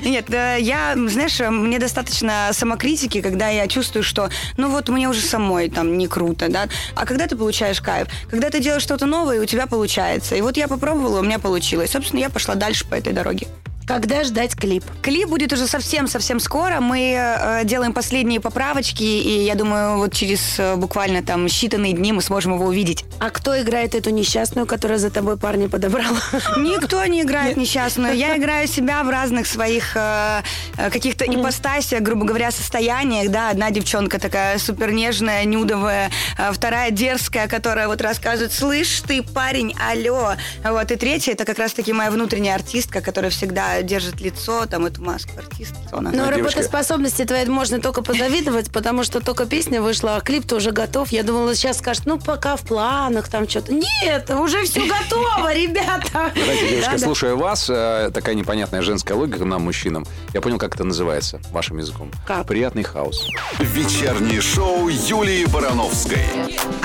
Нет, 0.05 0.33
э, 0.33 0.59
я, 0.61 0.95
знаешь, 0.97 1.41
э, 1.41 1.51
мне 1.51 1.79
достаточно 1.79 2.51
самокритики, 2.53 3.21
когда 3.21 3.49
я 3.49 3.67
чувствую, 3.69 4.03
что, 4.03 4.31
ну 4.57 4.71
вот 4.71 4.89
мне 4.89 5.09
уже 5.09 5.21
самой 5.21 5.69
там 5.71 5.97
не 5.99 6.09
круто, 6.09 6.49
да. 6.49 6.69
А 6.95 7.07
когда 7.07 7.27
ты 7.27 7.37
получаешь 7.37 7.81
кайф? 7.81 8.09
Когда 8.31 8.51
ты 8.51 8.61
делаешь 8.61 8.83
что-то 8.83 9.07
новое, 9.07 9.37
и 9.37 9.41
у 9.41 9.47
тебя 9.47 9.67
получается. 9.67 10.35
И 10.35 10.41
вот 10.41 10.57
я 10.57 10.69
попробовала, 10.69 11.21
у 11.21 11.23
меня 11.23 11.39
получилось. 11.39 11.91
Собственно, 11.93 12.21
я 12.21 12.31
пошла 12.31 12.55
дальше 12.55 12.87
по 12.87 12.95
этой 12.95 13.13
дороге. 13.13 13.47
Когда 13.93 14.25
ждать 14.25 14.57
клип? 14.57 14.85
Клип 15.03 15.29
будет 15.29 15.53
уже 15.53 15.67
совсем-совсем 15.67 16.41
скоро. 16.41 16.81
Мы 16.81 17.15
э, 17.15 17.61
делаем 17.65 17.93
последние 17.93 18.41
поправочки, 18.41 19.03
и 19.03 19.45
я 19.45 19.55
думаю, 19.55 19.99
вот 19.99 20.15
через 20.15 20.59
э, 20.59 20.77
буквально 20.77 21.23
там 21.23 21.45
считанные 21.45 21.93
дни 21.93 22.11
мы 22.11 22.23
сможем 22.23 22.55
его 22.55 22.65
увидеть. 22.65 23.05
А 23.21 23.29
кто 23.29 23.61
играет 23.61 23.95
эту 23.95 24.09
несчастную, 24.09 24.67
которая 24.67 24.97
за 24.97 25.11
тобой 25.11 25.37
парня 25.37 25.69
подобрала? 25.69 26.17
Никто 26.57 27.05
не 27.05 27.21
играет 27.21 27.59
несчастную. 27.59 28.17
Я 28.17 28.39
играю 28.39 28.67
себя 28.67 29.05
в 29.05 29.11
разных 29.11 29.47
своих 29.47 29.95
э, 29.95 30.41
э, 30.79 30.89
каких-то 30.89 31.27
ипостасиях, 31.27 32.01
грубо 32.01 32.25
говоря, 32.25 32.51
состояниях. 32.51 33.31
Да, 33.31 33.51
одна 33.51 33.71
девчонка 33.71 34.19
такая 34.19 34.57
супер 34.57 34.91
нежная, 34.93 35.45
нюдовая, 35.45 36.11
э, 36.39 36.51
вторая 36.53 36.93
дерзкая, 36.93 37.47
которая 37.47 37.89
вот 37.89 38.01
рассказывает, 38.01 38.55
слышь 38.55 39.03
ты, 39.03 39.23
парень, 39.23 39.77
алло. 39.79 40.33
Вот, 40.65 40.91
и 40.91 40.97
третья, 40.97 41.33
это 41.33 41.45
как 41.45 41.59
раз-таки 41.59 41.93
моя 41.93 42.11
внутренняя 42.11 42.55
артистка, 42.55 43.03
которая 43.03 43.31
всегда 43.31 43.82
держит 43.83 44.21
лицо, 44.21 44.67
там, 44.67 44.87
эту 44.87 45.03
маску 45.03 45.31
артиста. 45.39 45.77
Она- 45.93 46.11
Но 46.11 46.17
девушка- 46.33 46.39
работоспособности 46.61 47.25
твоей 47.25 47.47
можно 47.47 47.81
только 47.81 48.03
позавидовать, 48.03 48.71
потому 48.73 49.05
что 49.05 49.21
только 49.21 49.47
песня 49.47 49.81
вышла, 49.83 50.17
а 50.17 50.21
клип-то 50.21 50.57
уже 50.57 50.71
готов. 50.71 51.11
Я 51.13 51.23
думала, 51.23 51.55
сейчас 51.55 51.79
скажет, 51.79 52.07
ну, 52.07 52.19
пока 52.19 52.57
в 52.57 52.63
планах 52.63 53.29
там 53.29 53.49
что-то. 53.49 53.73
Нет, 53.73 54.31
уже 54.31 54.65
все 54.65 54.81
готово, 54.87 55.53
ребята. 55.55 56.33
Знаете, 56.35 56.69
девушка, 56.71 56.99
слушая 56.99 57.35
вас, 57.35 57.69
э, 57.69 58.11
такая 58.13 58.35
непонятная 58.35 58.83
женская 58.83 59.15
логика 59.15 59.45
нам, 59.45 59.63
мужчинам, 59.63 60.07
я 60.35 60.41
понял, 60.41 60.59
как 60.59 60.75
это 60.75 60.85
называется 60.85 61.41
вашим 61.51 61.79
языком. 61.79 62.11
Как? 62.27 62.47
Приятный 62.47 62.83
хаос. 62.83 63.27
Вечернее 63.59 64.41
шоу 64.41 64.89
Юлии 64.89 65.45
Барановской. 65.47 66.25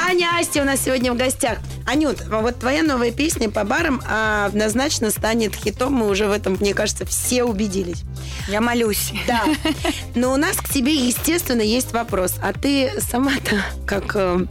Аня 0.05 0.29
Асти 0.39 0.61
у 0.61 0.63
нас 0.63 0.79
сегодня 0.83 1.13
в 1.13 1.17
гостях. 1.17 1.57
Анют, 1.85 2.21
вот 2.29 2.59
твоя 2.59 2.83
новая 2.83 3.11
песня 3.11 3.49
по 3.49 3.63
барам 3.63 4.01
а, 4.09 4.45
однозначно 4.47 5.09
станет 5.11 5.55
хитом. 5.55 5.93
Мы 5.93 6.07
уже 6.09 6.27
в 6.27 6.31
этом, 6.31 6.57
мне 6.59 6.73
кажется, 6.77 7.07
все 7.07 7.43
убедились. 7.43 8.03
Я 8.47 8.61
молюсь. 8.61 9.11
Да. 9.25 9.43
Но 10.15 10.31
у 10.31 10.37
нас 10.37 10.57
к 10.57 10.69
тебе, 10.69 10.93
естественно, 10.93 11.61
есть 11.61 11.91
вопрос. 11.91 12.35
А 12.39 12.53
ты 12.53 12.91
сама-то 12.99 13.63
как 13.87 14.15
э, 14.15 14.45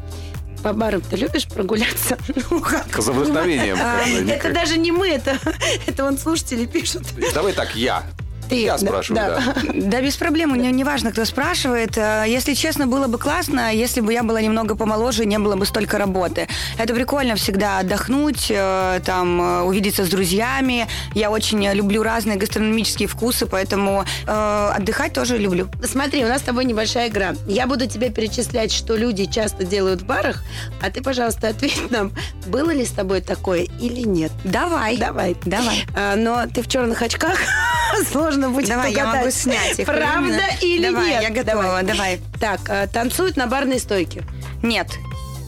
по 0.64 0.72
барам-то 0.72 1.14
любишь 1.14 1.46
прогуляться? 1.46 2.18
Ну, 2.50 2.60
как? 2.60 3.00
За 3.00 3.12
вдохновением. 3.12 3.78
А, 3.80 4.00
Это 4.28 4.52
даже 4.52 4.76
не 4.76 4.90
мы, 4.90 5.08
это, 5.08 5.38
это 5.86 6.02
вон 6.02 6.18
слушатели 6.18 6.66
пишут. 6.66 7.04
Давай 7.32 7.52
так, 7.52 7.76
я. 7.76 8.02
Ты, 8.48 8.62
Я 8.62 8.72
да, 8.72 8.78
спрашиваю, 8.78 9.16
да. 9.26 9.54
да. 9.62 9.72
Да, 9.74 10.00
без 10.00 10.16
проблем. 10.16 10.54
Не, 10.54 10.70
не 10.72 10.84
важно, 10.84 11.12
кто 11.12 11.24
спрашивает. 11.24 11.96
Э, 11.96 12.24
Если 12.26 12.54
честно, 12.54 12.86
было 12.86 13.06
бы 13.06 13.18
классно, 13.18 13.72
если 13.74 14.00
бы 14.00 14.12
я 14.12 14.22
была 14.22 14.40
немного 14.40 14.74
помоложе, 14.76 15.24
и 15.24 15.26
не 15.26 15.38
было 15.38 15.56
бы 15.56 15.66
столько 15.66 15.98
работы. 15.98 16.48
Это 16.78 16.94
прикольно 16.94 17.34
всегда 17.36 17.78
отдохнуть, 17.78 18.46
э, 18.50 19.00
там, 19.04 19.40
э, 19.40 19.62
увидеться 19.62 20.04
с 20.04 20.08
друзьями. 20.08 20.86
Я 21.14 21.30
очень 21.30 21.66
люблю 21.72 22.02
разные 22.02 22.36
гастрономические 22.36 23.08
вкусы, 23.08 23.46
поэтому 23.46 24.04
э, 24.26 24.70
отдыхать 24.76 25.12
тоже 25.12 25.38
люблю. 25.38 25.68
Смотри, 25.84 26.24
у 26.24 26.28
нас 26.28 26.40
с 26.40 26.44
тобой 26.44 26.64
небольшая 26.64 27.08
игра. 27.08 27.34
Я 27.46 27.66
буду 27.66 27.86
тебе 27.86 28.10
перечислять, 28.10 28.72
что 28.72 28.96
люди 28.96 29.26
часто 29.26 29.64
делают 29.64 30.02
в 30.02 30.06
барах, 30.06 30.42
а 30.80 30.90
ты, 30.90 31.02
пожалуйста, 31.02 31.48
ответь 31.48 31.90
нам, 31.90 32.12
было 32.46 32.70
ли 32.70 32.84
с 32.84 32.90
тобой 32.90 33.20
такое 33.20 33.66
или 33.80 34.00
нет. 34.06 34.32
Давай. 34.44 34.96
Давай. 34.96 35.36
Давай. 35.44 35.84
А, 35.96 36.16
но 36.16 36.46
ты 36.52 36.62
в 36.62 36.68
черных 36.68 37.02
очках, 37.02 37.38
сложно 38.10 38.50
будет 38.50 38.68
Давай, 38.68 38.92
я 38.92 39.04
угадать, 39.04 39.20
могу 39.20 39.30
снять 39.30 39.78
их. 39.78 39.86
Правда 39.86 40.28
Именно. 40.28 40.42
или 40.60 40.90
Давай, 40.90 41.10
нет? 41.10 41.22
я 41.22 41.30
готова, 41.30 41.82
давай. 41.82 42.20
Так, 42.40 42.60
а, 42.68 42.86
танцуют 42.86 43.36
на 43.36 43.46
барной 43.46 43.78
стойке. 43.78 44.22
Нет. 44.62 44.88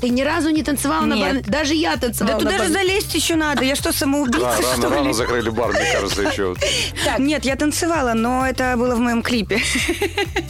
Ты 0.01 0.11
ни 0.11 0.23
разу 0.23 0.51
не 0.51 0.63
танцевала 0.63 1.05
на 1.05 1.15
Нет. 1.15 1.25
барной 1.27 1.43
Даже 1.43 1.75
я 1.75 1.97
танцевала 1.97 2.41
Да 2.41 2.51
туда 2.51 2.65
же 2.65 2.73
залезть 2.73 3.15
еще 3.15 3.35
надо. 3.35 3.65
Я 3.65 3.75
что, 3.75 3.93
самоубийца, 3.93 4.41
Да, 4.41 4.53
что 4.57 4.71
рано, 4.71 4.87
ли? 4.87 4.95
рано 5.01 5.13
закрыли 5.13 5.51
бар, 5.51 5.73
мне 5.73 5.93
кажется, 5.93 6.23
еще. 6.23 6.55
Нет, 7.19 7.45
я 7.45 7.57
танцевала, 7.57 8.13
но 8.15 8.47
это 8.47 8.75
было 8.77 8.95
в 8.95 8.99
моем 9.01 9.23
клипе. 9.23 9.61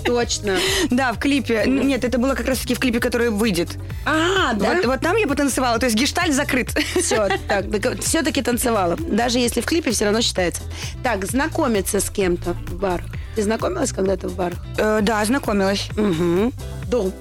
точно. 0.04 0.58
Да, 0.90 1.12
в 1.12 1.18
клипе. 1.18 1.64
Нет, 1.66 2.04
это 2.04 2.18
было 2.18 2.34
как 2.34 2.46
раз-таки 2.46 2.74
в 2.74 2.78
клипе, 2.78 3.00
который 3.00 3.30
выйдет. 3.30 3.70
А, 4.04 4.52
да? 4.54 4.74
Вот, 4.74 4.84
вот 4.86 5.00
там 5.00 5.16
я 5.16 5.26
потанцевала, 5.26 5.78
то 5.78 5.86
есть 5.86 5.96
гештальт 5.96 6.34
закрыт. 6.34 6.68
Все, 7.00 7.28
так, 7.48 7.64
все-таки 8.00 8.42
танцевала. 8.42 8.96
Даже 8.98 9.38
если 9.38 9.60
в 9.60 9.66
клипе, 9.66 9.90
все 9.92 10.04
равно 10.04 10.20
считается. 10.20 10.62
Так, 11.02 11.24
знакомиться 11.24 12.00
с 12.00 12.10
кем-то 12.10 12.52
в 12.66 12.74
барах. 12.74 13.06
Ты 13.34 13.42
знакомилась 13.42 13.92
когда-то 13.92 14.28
в 14.28 14.34
барах? 14.36 14.58
Э, 14.76 14.98
да, 15.02 15.24
знакомилась. 15.24 15.88
Угу. 15.96 16.52
Дом. 16.88 17.12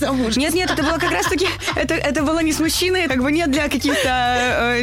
Замуж. 0.00 0.36
Нет, 0.36 0.54
нет, 0.54 0.70
это 0.70 0.82
было 0.82 0.98
как 0.98 1.10
раз-таки, 1.12 1.46
это, 1.76 1.94
это 1.94 2.22
было 2.22 2.42
не 2.42 2.52
с 2.52 2.58
мужчиной, 2.60 3.06
как 3.06 3.22
бы 3.22 3.30
нет 3.30 3.50
для 3.50 3.68
каких-то 3.68 4.08
э, 4.08 4.82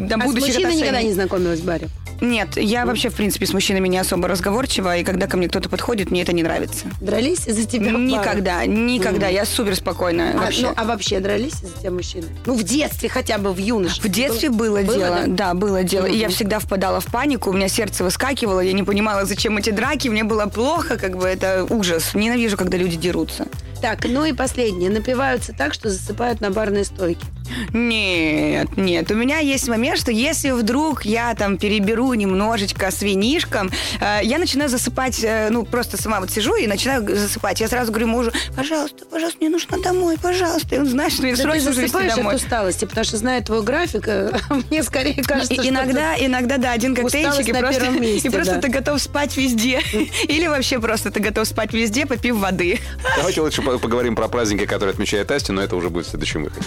да, 0.00 0.16
А 0.16 0.20
с 0.22 0.24
будущих 0.24 0.46
мужчиной 0.46 0.62
отношений. 0.64 0.80
никогда 0.82 1.02
не 1.02 1.12
знакомилась 1.12 1.60
в 1.60 1.64
баре? 1.64 1.88
Нет, 2.20 2.56
я 2.56 2.84
вообще, 2.84 3.10
в 3.10 3.14
принципе, 3.14 3.46
с 3.46 3.52
мужчинами 3.52 3.86
не 3.86 3.96
особо 3.98 4.26
разговорчива, 4.26 4.96
и 4.96 5.04
когда 5.04 5.28
ко 5.28 5.36
мне 5.36 5.46
кто-то 5.48 5.68
подходит, 5.68 6.10
мне 6.10 6.22
это 6.22 6.32
не 6.32 6.42
нравится. 6.42 6.86
Дрались 7.00 7.46
из-за 7.46 7.64
тебя? 7.64 7.92
Никогда, 7.92 8.66
никогда. 8.66 9.26
Мгм. 9.26 9.34
Я 9.36 9.44
супер 9.44 9.76
спокойная 9.76 10.34
А, 10.34 10.38
вообще. 10.38 10.62
ну, 10.62 10.72
а 10.74 10.84
вообще 10.84 11.20
дрались 11.20 11.62
из-за 11.62 11.78
тебя 11.78 11.92
мужчины? 11.92 12.24
Ну, 12.44 12.54
в 12.54 12.64
детстве 12.64 13.08
хотя 13.08 13.38
бы, 13.38 13.52
в 13.52 13.58
юношестве. 13.58 14.10
В 14.10 14.12
детстве 14.12 14.50
было, 14.50 14.80
Было, 14.80 14.96
дело, 14.96 15.16
да? 15.26 15.52
да? 15.52 15.54
было 15.54 15.84
дело. 15.84 16.06
И 16.06 16.16
я 16.16 16.28
всегда 16.28 16.58
впадала 16.58 16.98
в 17.00 17.06
панику, 17.06 17.50
у 17.50 17.52
меня 17.52 17.68
сердце 17.68 18.02
выскакивало, 18.02 18.58
я 18.58 18.72
не 18.72 18.82
понимала, 18.82 19.24
зачем 19.24 19.56
эти 19.56 19.70
драки, 19.70 20.08
мне 20.08 20.24
было 20.24 20.46
плохо, 20.46 20.96
как 20.98 21.16
бы 21.16 21.24
это 21.24 21.64
ужас. 21.70 22.14
Ненавижу, 22.14 22.56
когда 22.56 22.76
люди 22.78 22.96
дерутся. 22.96 23.46
Так, 23.80 24.04
ну 24.04 24.24
и 24.24 24.32
последнее. 24.32 24.90
Напиваются 24.90 25.52
так, 25.52 25.72
что 25.74 25.88
засыпают 25.88 26.40
на 26.40 26.50
барной 26.50 26.84
стойке. 26.84 27.24
Нет, 27.72 28.76
нет. 28.76 29.10
У 29.10 29.14
меня 29.14 29.38
есть 29.38 29.68
момент, 29.68 29.98
что 29.98 30.10
если 30.10 30.50
вдруг 30.50 31.04
я 31.04 31.34
там 31.34 31.56
переберу 31.56 32.12
немножечко 32.14 32.90
с 32.90 33.00
винишком, 33.02 33.70
э, 34.00 34.20
я 34.22 34.38
начинаю 34.38 34.68
засыпать, 34.68 35.20
э, 35.22 35.48
ну, 35.50 35.64
просто 35.64 35.96
сама 36.00 36.20
вот 36.20 36.30
сижу 36.30 36.56
и 36.56 36.66
начинаю 36.66 37.06
засыпать. 37.08 37.60
Я 37.60 37.68
сразу 37.68 37.90
говорю 37.90 38.08
мужу, 38.08 38.32
пожалуйста, 38.54 39.04
пожалуйста, 39.06 39.38
мне 39.40 39.48
нужно 39.48 39.80
домой, 39.80 40.16
пожалуйста. 40.20 40.74
И 40.74 40.78
он 40.78 40.86
знает, 40.86 41.12
что 41.12 41.22
мне 41.22 41.32
Да 41.32 41.36
ты 41.38 41.42
срочно 41.44 41.68
везти 41.68 41.80
засыпаешь 41.82 42.14
домой. 42.14 42.34
от 42.34 42.40
усталости, 42.42 42.84
потому 42.84 43.04
что, 43.04 43.16
зная 43.16 43.40
твой 43.40 43.62
график, 43.62 44.08
э, 44.08 44.32
мне 44.70 44.82
скорее 44.82 45.22
кажется, 45.22 45.54
И- 45.54 45.56
что 45.58 45.68
иногда, 45.68 46.16
иногда, 46.18 46.58
да, 46.58 46.72
один 46.72 46.94
коктейльчик, 46.94 47.48
и 47.48 47.52
на 47.52 47.60
просто, 47.60 47.80
первом 47.80 48.00
месте, 48.02 48.28
и 48.28 48.30
просто 48.30 48.54
да. 48.56 48.60
ты 48.60 48.68
готов 48.68 49.00
спать 49.00 49.36
везде. 49.36 49.80
Или 50.28 50.46
вообще 50.48 50.80
просто 50.80 51.10
ты 51.10 51.20
готов 51.20 51.46
спать 51.48 51.72
везде, 51.72 52.04
попив 52.04 52.36
воды. 52.36 52.78
Давайте 53.16 53.40
лучше 53.40 53.62
поговорим 53.76 54.16
про 54.16 54.28
праздники, 54.28 54.64
которые 54.64 54.92
отмечает 54.92 55.30
Асти, 55.30 55.52
но 55.52 55.62
это 55.62 55.76
уже 55.76 55.90
будет 55.90 56.06
в 56.06 56.10
следующем 56.10 56.44
выходе. 56.44 56.64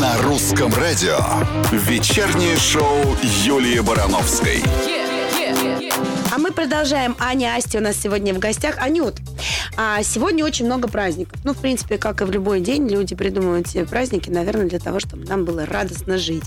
На 0.00 0.18
русском 0.22 0.72
радио. 0.74 1.18
Вечернее 1.70 2.56
шоу 2.58 3.16
Юлии 3.22 3.80
Барановской. 3.80 4.62
А 6.34 6.38
мы 6.38 6.50
продолжаем. 6.50 7.16
Аня 7.18 7.54
Асти 7.56 7.78
у 7.78 7.80
нас 7.80 7.96
сегодня 7.96 8.34
в 8.34 8.38
гостях. 8.38 8.78
Анют, 8.78 9.16
а 9.76 10.02
сегодня 10.02 10.44
очень 10.44 10.66
много 10.66 10.88
праздников. 10.88 11.40
Ну, 11.44 11.54
в 11.54 11.58
принципе, 11.58 11.96
как 11.98 12.20
и 12.20 12.24
в 12.24 12.30
любой 12.30 12.60
день, 12.60 12.88
люди 12.88 13.14
придумывают 13.14 13.68
себе 13.68 13.84
праздники, 13.86 14.28
наверное, 14.30 14.66
для 14.66 14.78
того, 14.78 15.00
чтобы 15.00 15.24
нам 15.26 15.44
было 15.44 15.64
радостно 15.66 16.18
жить. 16.18 16.44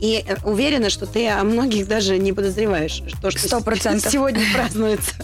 И 0.00 0.24
э, 0.26 0.36
уверена, 0.44 0.90
что 0.90 1.06
ты 1.06 1.28
о 1.28 1.44
многих 1.44 1.86
даже 1.86 2.18
не 2.18 2.32
подозреваешь, 2.32 3.02
что, 3.08 3.30
что 3.30 3.46
Сто 3.46 3.60
процентов. 3.60 4.10
сегодня 4.10 4.42
празднуется. 4.52 5.14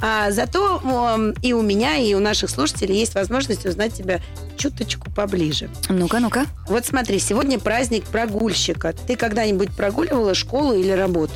А, 0.00 0.30
зато 0.30 0.80
м, 0.82 1.32
и 1.42 1.52
у 1.52 1.60
меня, 1.60 1.96
и 1.98 2.14
у 2.14 2.20
наших 2.20 2.48
слушателей 2.48 2.96
есть 2.96 3.14
возможность 3.14 3.66
узнать 3.66 3.92
тебя 3.92 4.20
чуточку 4.56 5.10
поближе. 5.10 5.68
Ну-ка, 5.90 6.20
ну-ка. 6.20 6.46
Вот 6.68 6.86
смотри, 6.86 7.18
сегодня 7.18 7.58
праздник 7.58 8.04
прогульщика. 8.04 8.94
Ты 9.06 9.14
когда-нибудь 9.16 9.70
прогуливала 9.76 10.34
школу 10.34 10.72
или 10.72 10.90
работу? 10.90 11.34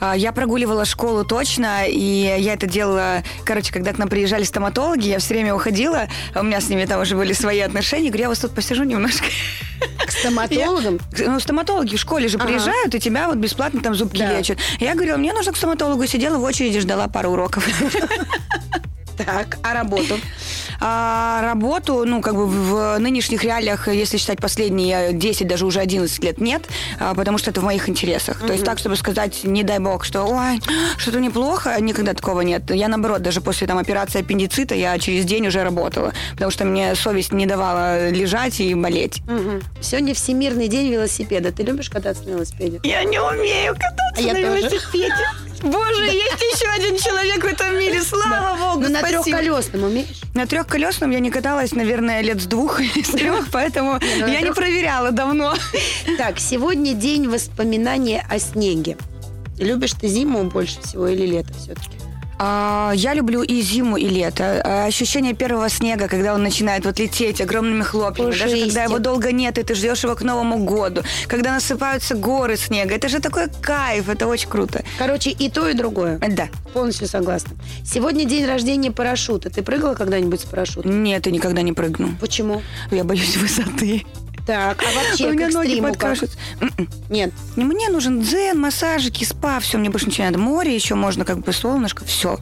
А, 0.00 0.14
Я 0.16 0.32
прогуливала 0.32 0.84
школу 0.84 1.24
точно, 1.24 1.86
и 1.86 2.00
я 2.38 2.52
это 2.54 2.66
делала, 2.66 3.22
короче, 3.44 3.72
когда 3.72 3.92
к 3.92 3.98
нам 3.98 4.08
приезжали 4.08 4.44
стоматологи, 4.44 5.08
я 5.08 5.18
все 5.18 5.34
время 5.34 5.54
уходила, 5.54 6.08
у 6.34 6.42
меня 6.42 6.60
с 6.60 6.68
ними 6.68 6.84
там 6.84 7.00
уже 7.00 7.16
были 7.16 7.32
свои 7.32 7.60
отношения, 7.60 8.08
говорю, 8.08 8.22
я 8.24 8.28
вас 8.28 8.38
тут 8.40 8.54
посижу 8.54 8.84
немножко. 8.84 9.24
К 10.06 10.10
стоматологам? 10.10 10.98
Ну, 11.18 11.40
стоматологи 11.40 11.96
в 11.96 12.00
школе 12.00 12.28
же 12.28 12.36
Ага. 12.36 12.46
приезжают, 12.46 12.94
и 12.94 13.00
тебя 13.00 13.28
вот 13.28 13.36
бесплатно 13.36 13.80
там 13.80 13.94
зубки 13.94 14.18
Да. 14.18 14.36
лечат. 14.38 14.58
Я 14.80 14.94
говорила, 14.94 15.16
мне 15.16 15.32
нужно 15.32 15.52
к 15.52 15.56
стоматологу, 15.56 16.06
сидела 16.06 16.38
в 16.38 16.42
очереди, 16.42 16.80
ждала 16.80 17.08
пару 17.08 17.30
уроков. 17.30 17.66
Так, 19.16 19.56
а 19.62 19.72
работу? 19.72 20.18
А 20.80 21.40
работу, 21.42 22.04
ну, 22.06 22.20
как 22.20 22.34
бы 22.34 22.46
в 22.46 22.98
нынешних 22.98 23.44
реалиях, 23.44 23.88
если 23.88 24.16
считать 24.16 24.40
последние 24.40 25.12
10, 25.12 25.46
даже 25.46 25.66
уже 25.66 25.80
11 25.80 26.22
лет, 26.24 26.40
нет, 26.40 26.62
а, 26.98 27.14
потому 27.14 27.38
что 27.38 27.50
это 27.50 27.60
в 27.60 27.64
моих 27.64 27.88
интересах. 27.88 28.40
То 28.40 28.52
есть 28.52 28.64
так, 28.64 28.78
чтобы 28.78 28.96
сказать, 28.96 29.44
не 29.44 29.62
дай 29.62 29.78
бог, 29.78 30.04
что, 30.04 30.24
ой, 30.24 30.60
что-то 30.96 31.20
неплохо, 31.20 31.76
никогда 31.80 32.14
такого 32.14 32.40
нет. 32.42 32.70
Я, 32.70 32.88
наоборот, 32.88 33.22
даже 33.22 33.40
после 33.40 33.66
там 33.66 33.78
операции 33.78 34.20
аппендицита 34.20 34.74
я 34.74 34.98
через 34.98 35.24
день 35.24 35.46
уже 35.46 35.62
работала, 35.62 36.12
потому 36.32 36.50
что 36.50 36.64
мне 36.64 36.94
совесть 36.94 37.32
не 37.32 37.46
давала 37.46 38.10
лежать 38.10 38.60
и 38.60 38.74
болеть. 38.74 39.20
Мгм. 39.26 39.62
Сегодня 39.80 40.14
Всемирный 40.14 40.68
день 40.68 40.90
велосипеда. 40.90 41.52
Ты 41.52 41.62
любишь 41.62 41.90
кататься 41.90 42.24
на 42.24 42.30
велосипеде? 42.30 42.80
Я 42.82 43.04
не 43.04 43.20
умею 43.20 43.74
кататься 43.74 44.30
А 44.30 44.32
на 44.32 44.38
велосипеде. 44.38 45.14
Боже, 45.62 46.04
есть 46.04 46.42
еще 46.42 46.68
один 46.68 46.98
человек 46.98 47.42
в 47.42 47.46
этом 47.46 47.78
мире, 47.78 48.02
слава 48.02 48.56
богу, 48.56 48.86
Ну, 48.86 48.88
на 48.90 49.02
трехколесном 49.02 49.84
умеешь? 49.84 50.20
На 50.34 50.46
трехколесном 50.46 51.10
я 51.10 51.18
не 51.20 51.30
каталась, 51.30 51.72
наверное, 51.72 52.20
лет 52.20 52.40
с 52.40 52.46
двух 52.46 52.80
или 52.96 53.02
с 53.02 53.10
трех, 53.10 53.50
поэтому 53.50 53.98
ну, 54.18 54.26
я 54.26 54.40
не 54.40 54.52
проверяла 54.52 55.10
давно. 55.12 55.54
Так, 56.18 56.38
сегодня 56.38 56.94
день 56.94 57.28
воспоминания 57.28 58.26
о 58.28 58.38
снеге. 58.38 58.96
Любишь 59.58 59.92
ты 59.92 60.06
зиму 60.08 60.44
больше 60.44 60.80
всего 60.82 61.08
или 61.08 61.26
лето 61.26 61.52
все-таки? 61.54 61.95
А, 62.38 62.92
Я 62.94 63.14
люблю 63.14 63.42
и 63.42 63.60
зиму, 63.62 63.96
и 63.96 64.06
лето. 64.08 64.60
А, 64.64 64.84
Ощущение 64.86 65.34
первого 65.34 65.68
снега, 65.68 66.06
когда 66.08 66.34
он 66.34 66.42
начинает 66.42 66.84
вот 66.84 66.98
лететь 66.98 67.40
огромными 67.40 67.82
хлопьями. 67.82 68.30
Даже 68.30 68.44
Пушистик. 68.44 68.66
когда 68.66 68.84
его 68.84 68.98
долго 68.98 69.32
нет, 69.32 69.58
и 69.58 69.62
ты 69.62 69.74
ждешь 69.74 70.04
его 70.04 70.14
к 70.14 70.22
Новому 70.22 70.64
году. 70.64 71.02
Когда 71.28 71.52
насыпаются 71.54 72.14
горы 72.14 72.56
снега. 72.56 72.94
Это 72.94 73.08
же 73.08 73.20
такой 73.20 73.48
кайф, 73.62 74.08
это 74.08 74.26
очень 74.26 74.48
круто. 74.48 74.84
Короче, 74.98 75.30
и 75.30 75.48
то, 75.48 75.68
и 75.68 75.74
другое. 75.74 76.18
Да. 76.18 76.48
Полностью 76.74 77.08
согласна. 77.08 77.52
Сегодня 77.84 78.24
день 78.24 78.44
рождения 78.46 78.90
парашюта. 78.90 79.48
Ты 79.50 79.62
прыгала 79.62 79.94
когда-нибудь 79.94 80.40
с 80.40 80.44
парашютом? 80.44 81.02
Нет, 81.02 81.26
я 81.26 81.32
никогда 81.32 81.62
не 81.62 81.72
прыгну. 81.72 82.10
Почему? 82.20 82.62
Я 82.90 83.04
боюсь 83.04 83.36
высоты. 83.36 84.04
Так, 84.46 84.80
а 84.82 84.94
вообще 84.94 85.26
У 85.26 85.32
меня 85.32 85.48
ноги 85.48 85.80
подкашутся. 85.80 86.38
М-м. 86.60 86.88
Нет. 87.10 87.32
Мне 87.56 87.88
нужен 87.88 88.20
дзен, 88.22 88.60
массажики, 88.60 89.24
спа, 89.24 89.58
все, 89.58 89.76
мне 89.76 89.90
больше 89.90 90.06
ничего 90.06 90.24
не 90.24 90.30
надо. 90.30 90.38
Море 90.42 90.74
еще 90.74 90.94
можно, 90.94 91.24
как 91.24 91.40
бы 91.40 91.52
солнышко, 91.52 92.04
все. 92.04 92.38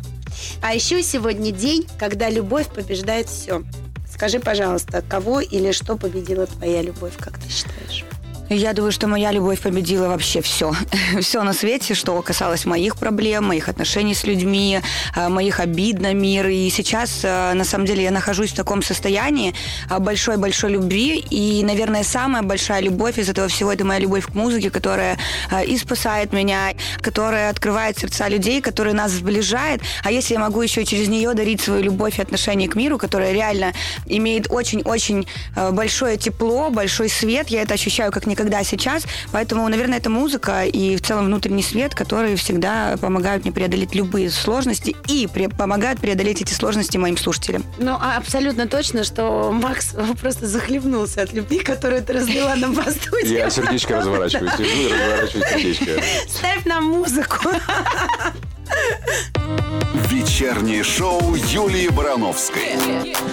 А 0.61 0.75
еще 0.75 1.03
сегодня 1.03 1.51
день, 1.51 1.87
когда 1.99 2.29
любовь 2.29 2.69
побеждает 2.69 3.29
все. 3.29 3.63
Скажи, 4.13 4.39
пожалуйста, 4.39 5.03
кого 5.03 5.41
или 5.41 5.73
что 5.73 5.97
победила 5.97 6.47
твоя 6.47 6.83
любовь, 6.83 7.15
как 7.19 7.39
ты 7.39 7.49
считаешь? 7.51 8.05
Я 8.51 8.75
думаю, 8.75 8.93
что 8.93 9.09
моя 9.09 9.33
любовь 9.33 9.61
победила 9.61 10.09
вообще 10.09 10.43
все. 10.43 10.75
Все 11.21 11.43
на 11.43 11.55
свете, 11.55 11.95
что 11.95 12.21
касалось 12.21 12.67
моих 12.67 12.97
проблем, 12.97 13.45
моих 13.45 13.71
отношений 13.71 14.15
с 14.15 14.25
людьми, 14.25 14.81
э, 15.17 15.29
моих 15.29 15.61
обид 15.61 16.01
на 16.01 16.13
мир. 16.13 16.49
И 16.49 16.69
сейчас, 16.69 17.21
э, 17.23 17.55
на 17.55 17.65
самом 17.65 17.87
деле, 17.87 18.03
я 18.03 18.11
нахожусь 18.11 18.51
в 18.53 18.55
таком 18.55 18.83
состоянии 18.83 19.55
э, 19.91 19.99
большой-большой 19.99 20.73
любви. 20.73 21.25
И, 21.31 21.65
наверное, 21.65 22.05
самая 22.05 22.43
большая 22.43 22.83
любовь 22.83 23.19
из 23.19 23.31
этого 23.31 23.49
всего– 23.49 23.73
это 23.73 23.85
моя 23.87 24.01
любовь 24.01 24.27
к 24.27 24.35
музыке, 24.35 24.71
которая 24.71 25.17
и 25.67 25.79
спасает 25.79 26.33
меня, 26.33 26.75
которая 27.01 27.49
открывает 27.49 27.99
сердца 27.99 28.29
людей, 28.29 28.61
которая 28.61 28.95
нас 28.95 29.13
сближает. 29.13 29.81
А 30.03 30.11
если 30.11 30.35
я 30.35 30.41
могу 30.41 30.61
еще 30.61 30.85
через 30.85 31.09
нее 31.09 31.33
дарить 31.33 31.63
свою 31.63 31.83
любовь 31.83 32.19
и 32.19 32.23
отношение 32.23 32.69
к 32.69 32.75
миру, 32.75 32.99
которая 32.99 33.33
реально 33.33 33.73
имеет 34.07 34.51
очень-очень 34.51 35.27
большое 35.73 36.19
тепло, 36.19 36.69
большой 36.71 37.09
свет, 37.09 37.49
я 37.49 37.63
это 37.63 37.75
ощущаю 37.75 38.13
как 38.13 38.27
никогда 38.35 38.63
сейчас. 38.65 39.05
Поэтому, 39.33 39.69
наверное, 39.69 39.99
это 39.99 40.11
музыка 40.11 40.65
и 40.65 40.97
в 40.97 41.03
целом 41.03 41.27
внутренний 41.27 41.63
свет, 41.63 41.95
которые 41.95 42.37
всегда 42.37 42.97
помогают 43.01 43.45
мне 43.45 43.53
преодолеть 43.53 43.95
любые 43.95 44.31
сложности 44.31 44.95
и 45.07 45.27
пре- 45.27 45.55
помогают 45.55 46.01
преодолеть 46.01 46.43
эти 46.43 46.53
сложности 46.53 46.97
моим 46.99 47.17
слушателям. 47.17 47.65
Ну, 47.79 47.93
а 47.93 48.17
абсолютно 48.17 48.67
точно, 48.67 49.05
что 49.05 49.53
Макс 49.53 49.95
просто 50.21 50.47
захлебнулся 50.47 51.23
от 51.23 51.33
любви, 51.33 51.61
которую 51.61 52.03
ты 52.03 52.13
разлила 52.13 52.55
нам 52.57 52.75
по 52.75 52.91
студии. 52.91 53.35
Я 53.39 53.51
сердечко 53.51 53.97
разворачиваю, 53.99 54.51
сижу 54.57 54.65
и 54.89 54.93
разворачиваю 54.93 55.45
сердечко. 55.49 56.03
Ставь 56.29 56.65
нам 56.65 56.85
музыку. 56.85 57.49
Вечернее 60.09 60.83
шоу 60.83 61.35
Юлии 61.35 61.89
Барановской. 61.89 62.77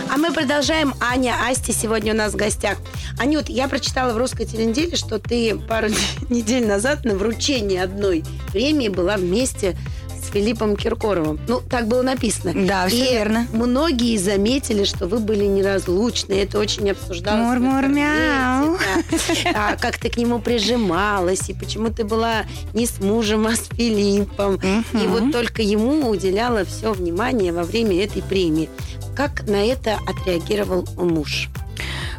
А 0.09 0.17
мы 0.17 0.31
продолжаем. 0.31 0.93
Аня 0.99 1.35
Асти 1.49 1.73
сегодня 1.73 2.13
у 2.13 2.15
нас 2.15 2.33
в 2.33 2.35
гостях. 2.35 2.77
Анют, 3.17 3.49
я 3.49 3.67
прочитала 3.67 4.13
в 4.13 4.17
русской 4.17 4.45
теленеделе, 4.45 4.95
что 4.95 5.19
ты 5.19 5.57
пару 5.57 5.87
недель 6.29 6.67
назад 6.67 7.05
на 7.05 7.15
вручении 7.15 7.77
одной 7.77 8.23
премии 8.51 8.89
была 8.89 9.17
вместе 9.17 9.77
Филиппом 10.31 10.75
Киркоровым. 10.75 11.39
Ну, 11.47 11.61
так 11.69 11.87
было 11.87 12.01
написано. 12.01 12.53
Да, 12.67 12.87
всё 12.87 12.97
И 12.97 13.01
верно. 13.13 13.47
многие 13.53 14.17
заметили, 14.17 14.83
что 14.83 15.07
вы 15.07 15.19
были 15.19 15.45
неразлучны. 15.45 16.33
Это 16.33 16.59
очень 16.59 16.89
обсуждалось. 16.91 17.41
Мур-мур-мяу. 17.59 18.77
да. 18.77 19.51
А 19.55 19.75
как 19.77 19.97
ты 19.97 20.09
к 20.09 20.17
нему 20.17 20.39
прижималась, 20.39 21.49
и 21.49 21.53
почему 21.53 21.89
ты 21.89 22.03
была 22.03 22.45
не 22.73 22.85
с 22.85 22.99
мужем, 22.99 23.47
а 23.47 23.55
с 23.55 23.67
Филиппом. 23.75 24.59
И 24.93 25.07
вот 25.07 25.31
только 25.31 25.61
ему 25.61 26.09
уделяла 26.09 26.65
все 26.65 26.93
внимание 26.93 27.51
во 27.53 27.63
время 27.63 28.03
этой 28.03 28.21
премии. 28.21 28.69
Как 29.15 29.47
на 29.47 29.63
это 29.65 29.97
отреагировал 30.07 30.87
муж? 30.97 31.49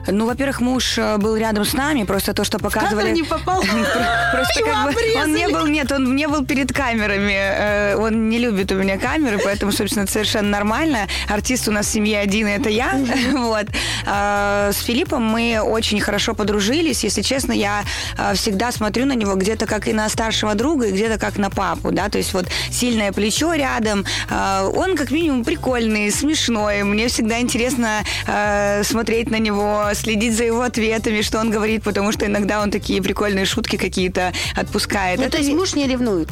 Ну, 0.09 0.27
во-первых, 0.27 0.61
муж 0.61 0.99
э, 0.99 1.17
был 1.19 1.37
рядом 1.37 1.65
с 1.65 1.75
нами, 1.75 2.05
просто 2.05 2.35
то, 2.35 2.45
что 2.45 2.59
показывали... 2.59 3.11
не 3.11 3.23
попал? 3.23 3.63
Просто 4.33 4.65
как 4.65 4.93
бы 4.93 5.01
он 5.17 5.35
не 5.35 5.49
был, 5.49 5.67
нет, 5.67 5.93
он 5.93 6.17
не 6.17 6.27
был 6.27 6.45
перед 6.45 6.73
камерами. 6.73 7.37
Э, 7.37 7.97
Он 7.97 8.29
не 8.29 8.39
любит 8.39 8.73
у 8.73 8.75
меня 8.75 8.99
камеры, 8.99 9.39
поэтому, 9.45 9.73
собственно, 9.73 10.05
это 10.05 10.13
совершенно 10.13 10.49
нормально. 10.49 11.07
Артист 11.29 11.69
у 11.69 11.73
нас 11.73 11.87
в 11.87 11.91
семье 11.91 12.19
один, 12.19 12.49
и 12.49 12.51
это 12.51 12.69
я. 12.69 12.93
Вот. 13.33 13.67
А, 14.07 14.71
С 14.73 14.83
Филиппом 14.85 15.23
мы 15.23 15.61
очень 15.61 16.01
хорошо 16.01 16.35
подружились. 16.35 17.05
Если 17.05 17.23
честно, 17.23 17.53
я 17.53 17.85
а, 18.17 18.35
всегда 18.35 18.73
смотрю 18.73 19.07
на 19.07 19.15
него 19.15 19.35
где-то 19.35 19.67
как 19.67 19.89
и 19.89 19.93
на 19.93 20.09
старшего 20.09 20.55
друга, 20.55 20.87
и 20.87 20.93
где-то 20.93 21.19
как 21.19 21.39
на 21.39 21.51
папу, 21.51 21.93
да, 21.93 22.09
то 22.09 22.19
есть 22.19 22.35
вот 22.35 22.47
сильное 22.71 23.13
плечо 23.13 23.55
рядом. 23.55 24.05
Он 24.31 24.97
как 24.97 25.11
минимум 25.11 25.45
прикольный, 25.45 26.11
смешной. 26.11 26.83
Мне 26.83 27.09
всегда 27.09 27.41
интересно 27.41 28.03
э, 28.27 28.83
смотреть 28.85 29.31
на 29.31 29.39
него, 29.39 29.92
следить 29.95 30.37
за 30.37 30.45
его 30.45 30.63
ответами, 30.63 31.23
что 31.23 31.39
он 31.39 31.51
говорит, 31.51 31.83
потому 31.83 32.13
что 32.13 32.27
иногда 32.27 32.61
он 32.61 32.71
такие 32.71 33.03
прикольные 33.03 33.45
шутки 33.45 33.77
какие-то 33.77 34.33
отпускает. 34.57 35.19
Ну, 35.19 35.25
Это 35.27 35.37
то 35.37 35.43
есть 35.43 35.53
муж 35.55 35.75
не 35.75 35.87
ревнует? 35.87 36.29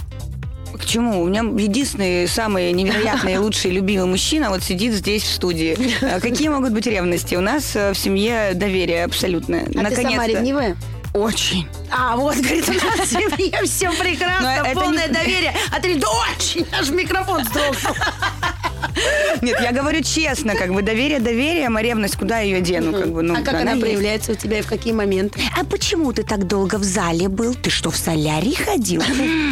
К 0.73 0.85
чему? 0.87 1.23
У 1.23 1.27
меня 1.27 1.43
единственный, 1.43 2.29
самый 2.29 2.73
невероятный, 2.73 3.37
лучший, 3.45 3.71
любимый 3.73 4.07
мужчина 4.07 4.51
вот 4.51 4.63
сидит 4.63 4.93
здесь 4.95 5.23
в 5.25 5.33
студии. 5.35 5.77
А 6.03 6.21
Какие 6.21 6.49
могут 6.49 6.73
быть 6.73 6.87
ревности? 6.87 7.35
У 7.35 7.41
нас 7.41 7.75
э, 7.75 7.93
в 7.93 7.99
семье 7.99 8.53
доверие 8.55 9.05
абсолютное. 9.05 9.67
А 9.77 9.85
ты 9.91 9.97
сама 9.97 10.27
ревнивая? 10.27 10.77
Очень. 11.13 11.67
А, 11.91 12.15
вот, 12.17 12.37
говорит, 12.37 12.69
у 12.69 12.73
нас 12.73 13.01
в 13.01 13.11
семье 13.11 13.65
все 13.65 13.91
прекрасно, 13.91 14.63
Но 14.65 14.81
полное 14.81 15.09
не- 15.09 15.13
доверие. 15.13 15.53
А 15.73 15.81
ты 15.81 15.95
говоришь, 15.95 16.03
да 16.03 16.09
очень, 16.39 16.67
аж 16.73 16.89
микрофон 16.91 17.45
сдрогнул. 17.45 17.97
Нет, 19.43 19.59
я 19.61 19.73
говорю 19.73 20.03
честно, 20.03 20.55
как 20.55 20.73
бы 20.73 20.83
доверие 20.83 21.21
доверием, 21.21 21.77
а 21.77 21.83
ревность 21.83 22.17
куда 22.17 22.41
ее 22.41 22.61
дену? 22.61 22.93
Как 22.93 23.11
бы, 23.11 23.23
ну, 23.23 23.35
а 23.35 23.43
как 23.43 23.55
она 23.55 23.73
есть. 23.73 23.83
проявляется 23.83 24.33
у 24.33 24.35
тебя 24.35 24.59
и 24.59 24.63
в 24.63 24.67
какие 24.67 24.93
моменты? 24.93 25.41
А 25.59 25.65
почему 25.65 26.13
ты 26.13 26.23
так 26.23 26.47
долго 26.47 26.77
в 26.77 26.85
зале 26.85 27.29
был? 27.29 27.55
Ты 27.55 27.71
что, 27.71 27.91
в 27.91 27.97
солярий 27.97 28.55
ходил? 28.55 29.03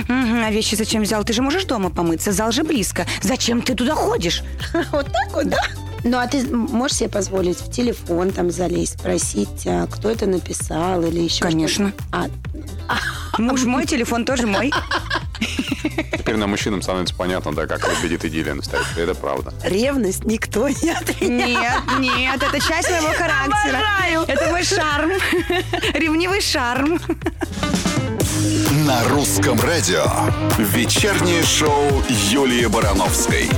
А 0.09 0.51
вещи 0.51 0.75
зачем 0.75 1.03
взял? 1.03 1.25
Ты 1.25 1.33
же 1.33 1.43
можешь 1.43 1.65
дома 1.65 1.91
помыться, 1.91 2.33
зал 2.33 2.53
же 2.53 2.65
близко. 2.65 3.07
Зачем 3.23 3.63
ты 3.63 3.75
туда 3.75 3.95
ходишь? 3.95 4.43
Вот 4.93 5.07
так 5.07 5.33
вот, 5.33 5.49
да? 5.49 5.59
Ну, 6.05 6.17
а 6.19 6.27
ты 6.27 6.47
можешь 6.47 6.99
себе 6.99 7.09
позволить 7.09 7.59
в 7.59 7.71
телефон 7.71 8.31
там 8.31 8.51
залезть, 8.51 8.99
спросить, 9.01 9.67
а, 9.67 9.87
кто 9.87 10.09
это 10.11 10.27
написал 10.27 11.03
или 11.03 11.21
еще 11.21 11.43
Конечно. 11.43 11.89
что-то? 11.89 12.31
А, 12.89 12.95
Муж 13.39 13.65
мой, 13.65 13.87
телефон 13.87 14.25
тоже 14.25 14.47
мой. 14.47 14.73
Теперь 16.19 16.37
нам 16.37 16.51
мужчинам 16.51 16.83
становится 16.83 17.15
понятно, 17.15 17.53
да, 17.55 17.67
как 17.67 17.89
выглядит 17.89 18.25
идиллия 18.25 18.55
настоящая. 18.55 19.03
Это 19.03 19.15
правда. 19.15 19.53
ревность 19.65 20.25
никто 20.25 20.69
не 20.69 20.91
отменял. 20.91 21.81
Нет, 21.99 22.17
нет, 22.17 22.43
это 22.43 22.61
часть 22.61 22.91
моего 22.91 23.09
характера. 23.09 23.79
Обожаю. 23.79 24.25
Это 24.27 24.51
мой 24.51 24.65
шарм. 24.65 25.11
Ревнивый 25.95 26.41
шарм. 26.41 27.01
На 28.87 29.05
русском 29.09 29.61
радио. 29.61 30.05
Вечернее 30.59 31.45
шоу 31.45 32.03
Юлии 32.09 32.67
Барановской. 32.67 33.49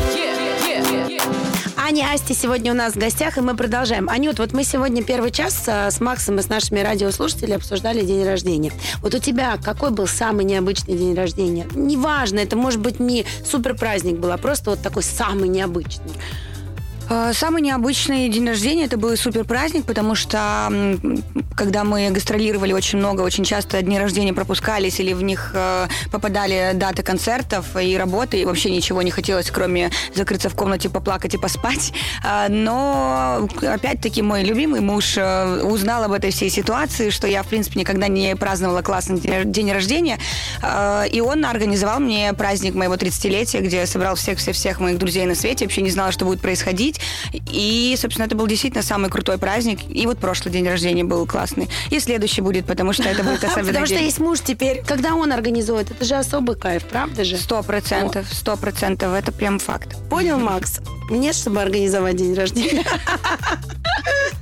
Аня 1.91 2.13
Асти 2.15 2.35
сегодня 2.35 2.71
у 2.71 2.77
нас 2.77 2.93
в 2.93 2.99
гостях, 2.99 3.37
и 3.37 3.41
мы 3.41 3.57
продолжаем. 3.57 4.09
Анют, 4.09 4.39
вот 4.39 4.53
мы 4.53 4.63
сегодня 4.63 5.03
первый 5.03 5.33
час 5.33 5.65
а, 5.67 5.91
с 5.91 6.01
Максом 6.01 6.39
и 6.39 6.43
с 6.43 6.49
нашими 6.49 6.79
радиослушателями 6.79 7.57
обсуждали 7.57 8.03
день 8.03 8.25
рождения. 8.25 8.71
Вот 9.03 9.13
у 9.13 9.19
тебя 9.19 9.57
какой 9.57 9.91
был 9.91 10.07
самый 10.07 10.45
необычный 10.45 10.97
день 10.97 11.17
рождения? 11.17 11.67
Неважно, 11.75 12.39
это 12.39 12.55
может 12.55 12.79
быть 12.79 13.01
не 13.01 13.27
супер 13.45 13.75
праздник 13.75 14.19
был, 14.21 14.31
а 14.31 14.39
просто 14.39 14.71
вот 14.71 14.81
такой 14.81 15.03
самый 15.03 15.49
необычный. 15.49 16.13
Э, 17.11 17.33
Самый 17.35 17.61
необычный 17.63 18.29
день 18.29 18.47
рождения 18.47 18.85
это 18.85 18.97
был 18.97 19.17
супер 19.17 19.45
праздник, 19.45 19.85
потому 19.85 20.15
что 20.15 20.71
когда 21.57 21.85
мы 21.85 22.11
гастролировали 22.11 22.73
очень 22.73 22.99
много, 22.99 23.23
очень 23.23 23.45
часто 23.45 23.83
дни 23.83 23.99
рождения 23.99 24.33
пропускались 24.33 25.01
или 25.01 25.13
в 25.13 25.23
них 25.23 25.51
э, 25.55 25.89
попадали 26.11 26.73
даты 26.75 27.03
концертов 27.03 27.77
и 27.77 27.97
работы, 27.97 28.41
и 28.41 28.45
вообще 28.45 28.71
ничего 28.71 29.03
не 29.03 29.11
хотелось, 29.11 29.51
кроме 29.51 29.91
закрыться 30.15 30.49
в 30.49 30.55
комнате, 30.55 30.89
поплакать 30.89 31.35
и 31.35 31.39
поспать. 31.39 31.93
А, 32.25 32.49
Но 32.49 33.49
опять-таки 33.63 34.23
мой 34.23 34.45
любимый 34.45 34.81
муж 34.81 35.15
э, 35.17 35.63
узнал 35.65 36.05
об 36.05 36.13
этой 36.13 36.31
всей 36.31 36.51
ситуации, 36.51 37.11
что 37.11 37.27
я, 37.27 37.43
в 37.43 37.49
принципе, 37.49 37.81
никогда 37.81 38.09
не 38.09 38.37
праздновала 38.37 38.83
классный 38.83 39.21
день 39.45 39.73
рождения, 39.73 40.19
Э, 40.63 41.07
и 41.11 41.21
он 41.21 41.45
организовал 41.45 42.01
мне 42.01 42.33
праздник 42.33 42.75
моего 42.75 42.95
30-летия, 42.95 43.61
где 43.61 43.87
собрал 43.87 44.15
всех-всех-всех 44.15 44.81
моих 44.81 44.99
друзей 44.99 45.27
на 45.27 45.35
свете, 45.35 45.65
вообще 45.65 45.83
не 45.83 45.91
знала, 45.91 46.13
что 46.13 46.25
будет 46.25 46.41
происходить. 46.41 47.00
И, 47.33 47.95
собственно, 47.99 48.27
это 48.27 48.37
был 48.37 48.47
действительно 48.47 48.83
самый 48.83 49.11
крутой 49.11 49.39
праздник. 49.39 49.81
И 49.89 50.07
вот 50.07 50.19
прошлый 50.19 50.53
день 50.53 50.69
рождения 50.69 51.05
был 51.05 51.27
классный. 51.27 51.69
И 51.91 52.01
следующий 52.01 52.41
будет, 52.41 52.67
потому 52.67 52.93
что 52.93 53.05
это 53.05 53.23
будет 53.23 53.45
особенный 53.45 53.69
Потому 53.69 53.87
что 53.87 53.97
есть 53.97 54.19
муж 54.19 54.41
теперь. 54.41 54.83
Когда 54.87 55.15
он 55.15 55.33
организует, 55.33 55.91
это 55.91 56.05
же 56.05 56.15
особый 56.15 56.57
кайф, 56.57 56.85
правда 56.85 57.25
же? 57.25 57.37
Сто 57.37 57.63
процентов, 57.63 58.27
сто 58.33 58.57
процентов, 58.57 59.15
это 59.15 59.33
прям 59.33 59.59
факт. 59.59 59.97
Понял, 60.09 60.39
Макс? 60.39 60.81
Нет, 61.11 61.35
чтобы 61.35 61.61
организовать 61.61 62.17
день 62.17 62.35
рождения. 62.35 62.85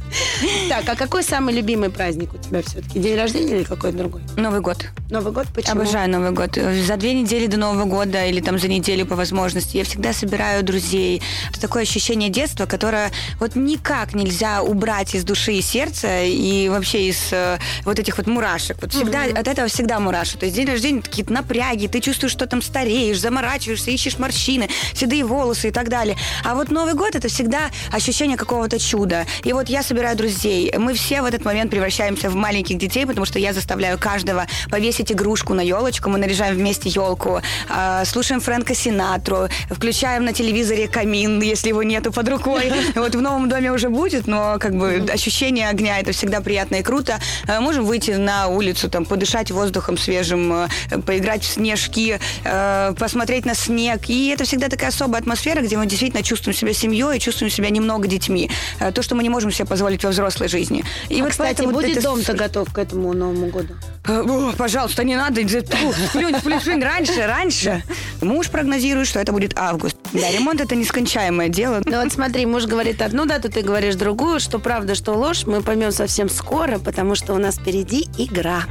Так, 0.69 0.89
а 0.89 0.97
какой 0.97 1.23
самый 1.23 1.55
любимый 1.55 1.91
праздник 1.91 2.35
у 2.35 2.39
тебя 2.39 2.63
все-таки? 2.63 2.99
День 2.99 3.17
рождения 3.17 3.57
или 3.57 3.65
какой-то 3.65 3.97
другой? 3.99 4.23
Новый 4.37 4.61
год. 4.61 4.87
Новый 5.11 5.33
год? 5.33 5.47
Почему? 5.55 5.81
Обожаю 5.81 6.11
Новый 6.11 6.31
год. 6.31 6.57
За 6.87 6.97
две 6.97 7.15
недели 7.15 7.47
до 7.47 7.57
Нового 7.57 7.85
года 7.85 8.27
или 8.27 8.41
там 8.41 8.59
за 8.59 8.69
неделю 8.69 9.07
по 9.07 9.17
возможности 9.17 9.77
я 9.77 9.85
всегда 9.85 10.13
собираю 10.13 10.63
друзей. 10.63 11.23
Это 11.51 11.61
такое 11.61 11.83
ощущение 11.83 12.29
детства, 12.29 12.67
которое 12.67 13.11
вот 13.41 13.57
никак 13.57 14.15
нельзя 14.15 14.63
убрать 14.63 15.15
из 15.15 15.25
души 15.25 15.55
и 15.55 15.63
сердца 15.63 16.23
и 16.25 16.69
вообще 16.69 17.09
из 17.09 17.33
э, 17.33 17.59
вот 17.85 17.99
этих 17.99 18.19
вот 18.19 18.27
мурашек. 18.27 18.79
Вот 18.81 18.93
всегда 18.93 19.25
от 19.25 19.49
этого 19.49 19.69
всегда 19.69 19.99
мурашек. 20.01 20.41
То 20.41 20.47
есть 20.47 20.57
день 20.57 20.67
рождения 20.67 21.03
какие-то 21.03 21.33
напряги, 21.33 21.87
ты 21.87 22.01
чувствуешь, 22.01 22.33
что 22.33 22.47
там 22.47 22.63
стареешь, 22.63 23.21
заморачиваешься, 23.21 23.91
ищешь 23.91 24.19
морщины, 24.19 24.69
седые 24.95 25.25
волосы 25.25 25.69
и 25.69 25.71
так 25.71 25.89
далее. 25.89 26.17
А 26.45 26.55
вот 26.55 26.71
Новый 26.71 26.95
год 26.95 27.15
это 27.15 27.29
всегда 27.29 27.71
ощущение 27.93 28.37
какого-то 28.37 28.79
чуда. 28.79 29.27
И 29.45 29.53
вот 29.53 29.69
я 29.69 29.83
собираю 29.83 29.98
друзей. 30.15 30.73
Мы 30.77 30.95
все 30.95 31.23
в 31.23 31.25
этот 31.25 31.45
момент 31.45 31.71
превращаемся 31.71 32.31
в 32.31 32.35
маленьких 32.35 32.79
детей, 32.79 33.07
потому 33.07 33.27
что 33.27 33.39
я 33.39 33.53
заставляю 33.53 33.99
каждого 33.99 34.47
повесить 34.71 35.13
игрушку 35.13 35.55
на 35.55 35.61
елочку. 35.61 36.11
Мы 36.11 36.19
наряжаем 36.19 36.55
вместе 36.55 36.89
елку, 36.89 37.41
э, 37.69 38.05
слушаем 38.05 38.41
Фрэнка 38.41 38.75
Синатру, 38.75 39.49
включаем 39.71 40.25
на 40.25 40.33
телевизоре 40.33 40.89
камин, 40.89 41.41
если 41.41 41.69
его 41.69 41.83
нету 41.83 42.13
под 42.13 42.29
рукой. 42.29 42.73
Вот 42.95 43.15
в 43.15 43.21
новом 43.21 43.49
доме 43.49 43.73
уже 43.73 43.89
будет, 43.89 44.27
но 44.27 44.59
как 44.59 44.75
бы 44.75 45.07
ощущение 45.13 45.69
огня 45.69 45.99
это 45.99 46.13
всегда 46.13 46.41
приятно 46.41 46.77
и 46.77 46.83
круто. 46.83 47.19
Э, 47.47 47.61
Можем 47.61 47.85
выйти 47.85 48.13
на 48.13 48.49
улицу, 48.49 48.89
там, 48.89 49.05
подышать 49.05 49.51
воздухом 49.51 49.97
свежим, 49.97 50.53
э, 50.53 50.69
поиграть 51.07 51.43
в 51.43 51.47
снежки, 51.47 52.19
э, 52.45 52.95
посмотреть 52.99 53.47
на 53.47 53.55
снег. 53.55 54.09
И 54.09 54.29
это 54.29 54.45
всегда 54.45 54.69
такая 54.69 54.91
особая 54.91 55.21
атмосфера, 55.21 55.61
где 55.61 55.77
мы 55.77 55.87
действительно 55.87 56.23
чувствуем 56.23 56.57
себя 56.57 56.73
семьей 56.73 57.17
и 57.17 57.21
чувствуем 57.21 57.51
себя 57.51 57.71
немного 57.71 58.07
детьми. 58.07 58.51
То, 58.95 59.03
что 59.03 59.15
мы 59.15 59.23
не 59.23 59.29
можем 59.31 59.51
себе 59.51 59.67
позволить 59.67 59.88
во 60.05 60.11
взрослой 60.11 60.49
жизни. 60.49 60.85
И 61.09 61.21
А, 61.21 61.23
вот 61.25 61.33
кстати, 61.33 61.57
поэтому 61.57 61.73
будет 61.75 61.93
это- 61.97 62.03
дом-то 62.03 62.33
готов 62.35 62.73
к 62.73 62.79
этому 62.79 63.13
Новому 63.13 63.47
году? 63.47 63.75
Э, 64.07 64.21
о, 64.21 64.53
пожалуйста, 64.57 65.05
не 65.05 65.17
надо. 65.17 65.43
Плюнь, 65.43 66.35
плюнь, 66.43 66.83
раньше, 66.83 67.27
раньше. 67.27 67.83
Муж 68.21 68.49
прогнозирует, 68.49 69.07
что 69.09 69.21
это 69.21 69.33
будет 69.33 69.59
август. 69.59 69.97
Да, 70.13 70.31
ремонт 70.31 70.61
это 70.61 70.75
нескончаемое 70.75 71.49
дело. 71.49 71.83
Ну 71.85 72.03
вот 72.03 72.13
смотри, 72.13 72.47
муж 72.47 72.65
говорит 72.65 73.03
одну 73.03 73.27
дату, 73.27 73.51
ты 73.51 73.63
говоришь 73.63 73.95
другую. 73.97 74.41
Что 74.41 74.59
правда, 74.59 74.95
что 74.95 75.13
ложь, 75.13 75.45
мы 75.47 75.63
поймем 75.63 75.93
совсем 75.93 76.29
скоро, 76.31 76.79
потому 76.79 77.15
что 77.15 77.35
у 77.35 77.39
нас 77.39 77.57
впереди 77.57 78.09
игра. 78.17 78.63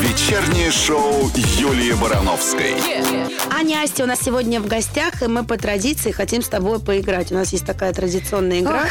Вечернее 0.00 0.70
шоу 0.70 1.30
Юлии 1.58 1.92
Барановской. 1.92 2.74
Аня 3.50 3.82
Асти 3.84 4.02
у 4.02 4.06
нас 4.06 4.20
сегодня 4.20 4.60
в 4.60 4.66
гостях, 4.66 5.22
и 5.22 5.26
мы 5.26 5.44
по 5.44 5.56
традиции 5.58 6.10
хотим 6.10 6.42
с 6.42 6.48
тобой 6.48 6.80
поиграть. 6.80 7.30
У 7.32 7.34
нас 7.34 7.52
есть 7.52 7.64
такая 7.66 7.92
традиционная 7.92 8.60
игра 8.60 8.84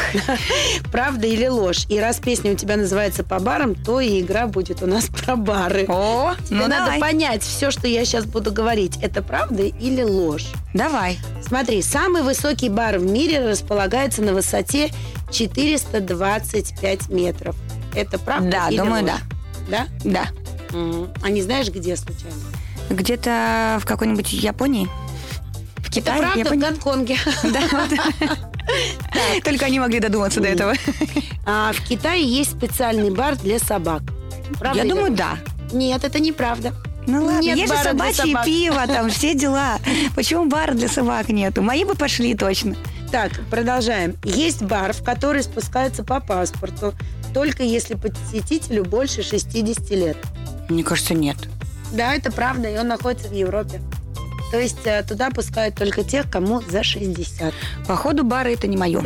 «Правда 0.92 1.26
или 1.26 1.46
ложь?». 1.46 1.75
И 1.88 1.98
раз 2.00 2.18
песня 2.18 2.52
у 2.52 2.54
тебя 2.56 2.76
называется 2.76 3.22
«По 3.24 3.38
барам», 3.38 3.74
то 3.74 4.00
и 4.00 4.20
игра 4.20 4.46
будет 4.46 4.82
у 4.82 4.86
нас 4.86 5.06
про 5.24 5.36
бары. 5.36 5.84
О, 5.88 6.34
Тебе 6.46 6.56
ну 6.56 6.68
надо 6.68 6.84
давай. 6.86 7.00
понять, 7.00 7.42
все, 7.42 7.70
что 7.70 7.86
я 7.86 8.04
сейчас 8.04 8.24
буду 8.24 8.52
говорить, 8.52 8.98
это 9.02 9.22
правда 9.22 9.62
или 9.64 10.02
ложь. 10.02 10.46
Давай. 10.74 11.18
Смотри, 11.46 11.82
самый 11.82 12.22
высокий 12.22 12.68
бар 12.68 12.98
в 12.98 13.04
мире 13.04 13.48
располагается 13.48 14.22
на 14.22 14.32
высоте 14.32 14.90
425 15.30 17.08
метров. 17.08 17.56
Это 17.94 18.18
правда 18.18 18.50
Да, 18.50 18.68
или 18.68 18.78
думаю, 18.78 19.02
ложь? 19.04 19.12
да. 19.68 19.86
Да? 20.04 20.28
Да. 20.70 20.76
Мгм. 20.76 21.08
А 21.22 21.30
не 21.30 21.42
знаешь, 21.42 21.68
где 21.68 21.96
случайно? 21.96 22.36
Где-то 22.90 23.78
в 23.80 23.86
какой-нибудь 23.86 24.32
Японии? 24.32 24.88
В 25.78 25.80
Это 25.88 25.90
Китае? 25.90 26.18
правда 26.20 26.36
в 26.36 26.38
Японии? 26.44 26.60
Гонконге. 26.62 27.16
Да, 27.44 27.60
вот. 27.72 28.38
Только 29.44 29.66
они 29.66 29.80
могли 29.80 30.00
додуматься 30.00 30.40
до 30.40 30.48
этого. 30.48 30.74
А 31.44 31.72
в 31.72 31.80
Китае 31.82 32.24
есть 32.24 32.52
специальный 32.52 33.10
бар 33.10 33.36
для 33.36 33.58
собак. 33.58 34.02
Правда 34.58 34.82
Я 34.82 34.88
думаю, 34.88 35.12
да. 35.12 35.38
Нет, 35.72 36.04
это 36.04 36.20
неправда. 36.20 36.72
Ну 37.06 37.24
ладно, 37.24 37.40
Нет 37.40 37.56
есть 37.58 37.72
же 37.72 37.78
собачье 37.82 38.24
собак. 38.26 38.44
пиво, 38.44 38.86
там 38.86 39.10
все 39.10 39.34
дела. 39.38 39.78
Почему 40.14 40.46
бара 40.46 40.72
для 40.72 40.88
собак 40.88 41.28
нету? 41.28 41.62
Мои 41.62 41.84
бы 41.84 41.94
пошли 41.94 42.34
точно. 42.34 42.76
Так, 43.12 43.30
продолжаем. 43.50 44.16
Есть 44.24 44.62
бар, 44.62 44.92
в 44.92 45.02
который 45.04 45.42
спускаются 45.44 46.02
по 46.02 46.18
паспорту, 46.20 46.94
только 47.32 47.62
если 47.62 47.94
посетителю 47.94 48.84
больше 48.84 49.22
60 49.22 49.90
лет. 49.90 50.16
Мне 50.68 50.82
кажется, 50.82 51.14
нет. 51.14 51.36
Да, 51.92 52.14
это 52.14 52.32
правда, 52.32 52.68
и 52.68 52.76
он 52.76 52.88
находится 52.88 53.28
в 53.28 53.32
Европе. 53.32 53.80
То 54.50 54.60
есть 54.60 54.86
э, 54.86 55.02
туда 55.02 55.30
пускают 55.30 55.74
только 55.74 56.04
тех, 56.04 56.30
кому 56.30 56.62
за 56.62 56.82
60. 56.82 57.52
Походу, 57.86 58.24
бары 58.24 58.54
это 58.54 58.66
не 58.66 58.76
мое. 58.76 59.02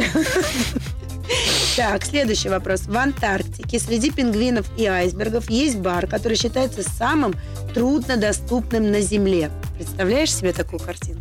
Так, 1.76 2.05
следующий 2.05 2.48
вопрос. 2.48 2.83
В 2.83 2.96
Антарктике 2.96 3.79
среди 3.79 4.11
пингвинов 4.11 4.66
и 4.76 4.87
айсбергов 4.87 5.48
есть 5.48 5.79
бар, 5.79 6.07
который 6.07 6.37
считается 6.37 6.83
самым 6.83 7.35
труднодоступным 7.72 8.90
на 8.90 9.00
Земле. 9.00 9.50
Представляешь 9.76 10.35
себе 10.35 10.53
такую 10.53 10.81
картину? 10.81 11.20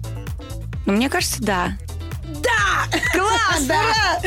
Но 0.85 0.93
мне 0.93 1.09
кажется, 1.09 1.41
да. 1.43 1.77
Класс! 3.13 3.63
Да! 3.67 4.19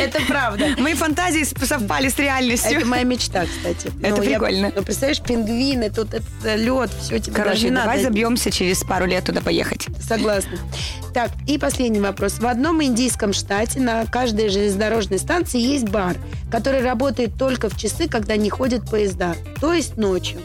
Это 0.00 0.20
правда. 0.26 0.68
Мои 0.78 0.94
фантазии 0.94 1.44
совпали 1.44 2.08
с 2.08 2.18
реальностью. 2.18 2.78
Это 2.78 2.86
моя 2.86 3.04
мечта, 3.04 3.44
кстати. 3.46 3.92
Это 4.02 4.16
Ну, 4.16 4.22
прикольно. 4.22 4.72
Ну, 4.74 4.82
представляешь, 4.82 5.20
пингвины, 5.20 5.90
тут 5.90 6.08
лед, 6.44 6.90
все 7.00 7.18
тебе 7.18 7.34
Короче, 7.34 7.70
давай 7.70 8.02
забьемся 8.02 8.50
через 8.50 8.82
пару 8.82 9.06
лет 9.06 9.24
туда 9.24 9.40
поехать. 9.40 9.86
Согласна. 10.06 10.58
Так, 11.14 11.30
и 11.46 11.58
последний 11.58 12.00
вопрос. 12.00 12.38
В 12.38 12.46
одном 12.46 12.82
индийском 12.82 13.32
штате 13.32 13.80
на 13.80 14.04
каждой 14.06 14.48
железнодорожной 14.48 15.18
станции 15.18 15.60
есть 15.60 15.88
бар, 15.88 16.16
который 16.50 16.82
работает 16.82 17.36
только 17.38 17.68
в 17.68 17.76
часы, 17.76 18.08
когда 18.08 18.36
не 18.36 18.50
ходят 18.50 18.88
поезда, 18.88 19.34
то 19.60 19.72
есть 19.72 19.96
ночью. 19.96 20.40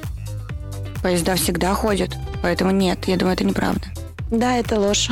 Поезда 1.01 1.35
всегда 1.35 1.73
ходят, 1.73 2.11
поэтому 2.41 2.71
нет, 2.71 3.07
я 3.07 3.17
думаю, 3.17 3.35
это 3.35 3.43
неправда. 3.43 3.83
Да, 4.31 4.57
это 4.57 4.79
ложь. 4.79 5.09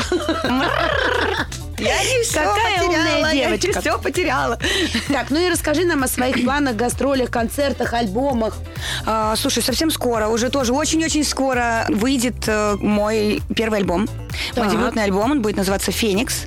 Я 1.82 2.04
не 2.04 2.24
всё 2.24 2.39
Какая 2.44 2.84
умная 2.84 2.98
потеряла, 3.04 3.34
я 3.34 3.50
не 3.50 3.58
девочка. 3.58 3.82
все 3.82 3.98
потеряла. 4.00 4.60
Так, 5.08 5.30
ну 5.30 5.39
и 5.39 5.50
расскажи 5.50 5.86
нам 5.86 6.04
о 6.04 6.08
своих 6.08 6.44
планах, 6.44 6.76
гастролях, 6.76 7.30
концертах, 7.32 7.94
альбомах. 7.94 8.58
А, 9.06 9.36
слушай, 9.36 9.63
совсем 9.63 9.89
скоро, 9.91 10.28
уже 10.28 10.50
тоже 10.50 10.74
очень-очень 10.74 11.24
скоро 11.24 11.86
выйдет 11.89 12.48
э, 12.48 12.76
мой 12.80 13.41
первый 13.56 13.80
альбом. 13.80 14.02
Мой 14.56 14.65
Так. 14.67 14.72
дебютный 14.72 15.04
альбом, 15.04 15.32
он 15.32 15.41
будет 15.41 15.58
называться 15.58 15.91
«Феникс». 15.91 16.44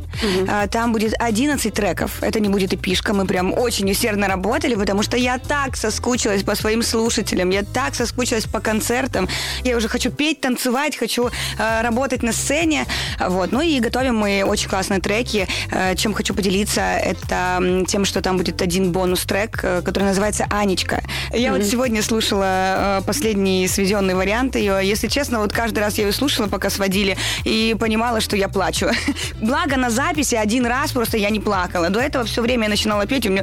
А, 0.49 0.67
там 0.69 0.93
будет 0.93 1.15
11 1.19 1.75
треков. 1.75 2.23
Это 2.23 2.41
не 2.41 2.49
будет 2.49 2.73
эпишка. 2.73 3.13
Мы 3.13 3.27
прям 3.27 3.53
очень 3.53 3.91
усердно 3.91 4.29
работали, 4.29 4.75
потому 4.75 5.03
что 5.03 5.17
я 5.17 5.39
так 5.39 5.77
соскучилась 5.77 6.43
по 6.45 6.55
своим 6.55 6.83
слушателям, 6.83 7.51
я 7.51 7.63
так 7.63 7.95
соскучилась 7.95 8.45
по 8.45 8.61
концертам. 8.61 9.29
Я 9.65 9.77
уже 9.77 9.89
хочу 9.89 10.11
петь, 10.11 10.41
танцевать, 10.41 10.97
хочу 10.97 11.31
э, 11.59 11.83
работать 11.83 12.23
на 12.23 12.33
сцене. 12.33 12.87
Вот. 13.21 13.53
Ну 13.53 13.61
и 13.61 13.81
готовим 13.81 14.17
мы 14.17 14.45
очень 14.45 14.69
классные 14.69 15.01
треки. 15.01 15.24
Э, 15.71 15.95
чем 15.97 16.15
хочу 16.15 16.35
поделиться, 16.35 16.81
это 16.81 17.85
тем, 17.87 18.05
что 18.05 18.21
там 18.21 18.37
будет 18.37 18.63
один 18.63 18.93
бонус-трек, 18.93 19.61
э, 19.63 19.83
который 19.83 20.05
называется 20.05 20.47
«Анечка». 20.51 21.03
Я 21.33 21.53
вот 21.53 21.65
сегодня 21.65 22.03
слушала 22.03 22.99
э, 22.99 23.03
последний 23.07 23.67
сведенный 23.69 24.15
вариант 24.15 24.57
ее. 24.57 24.79
Если 24.83 25.09
честно, 25.09 25.41
вот 25.41 25.53
каждый 25.53 25.81
раз 25.81 25.99
я 25.99 26.07
ее 26.07 26.13
слушала, 26.13 26.47
пока 26.49 26.71
сводили, 26.71 27.17
и 27.45 27.77
понимала, 27.79 28.21
что 28.21 28.37
я 28.37 28.49
плачу. 28.49 28.89
Благо 29.41 29.77
на 29.77 29.91
записи 29.91 30.35
один 30.35 30.67
раз 30.67 30.93
просто 30.93 31.17
я 31.17 31.31
не 31.31 31.41
плакала. 31.41 31.91
До 31.91 32.01
этого 32.01 32.25
все 32.25 32.43
время 32.43 32.65
я 32.65 32.71
начинала 32.71 33.07
петь, 33.07 33.27
и 33.27 33.29
у 33.29 33.33
меня... 33.33 33.43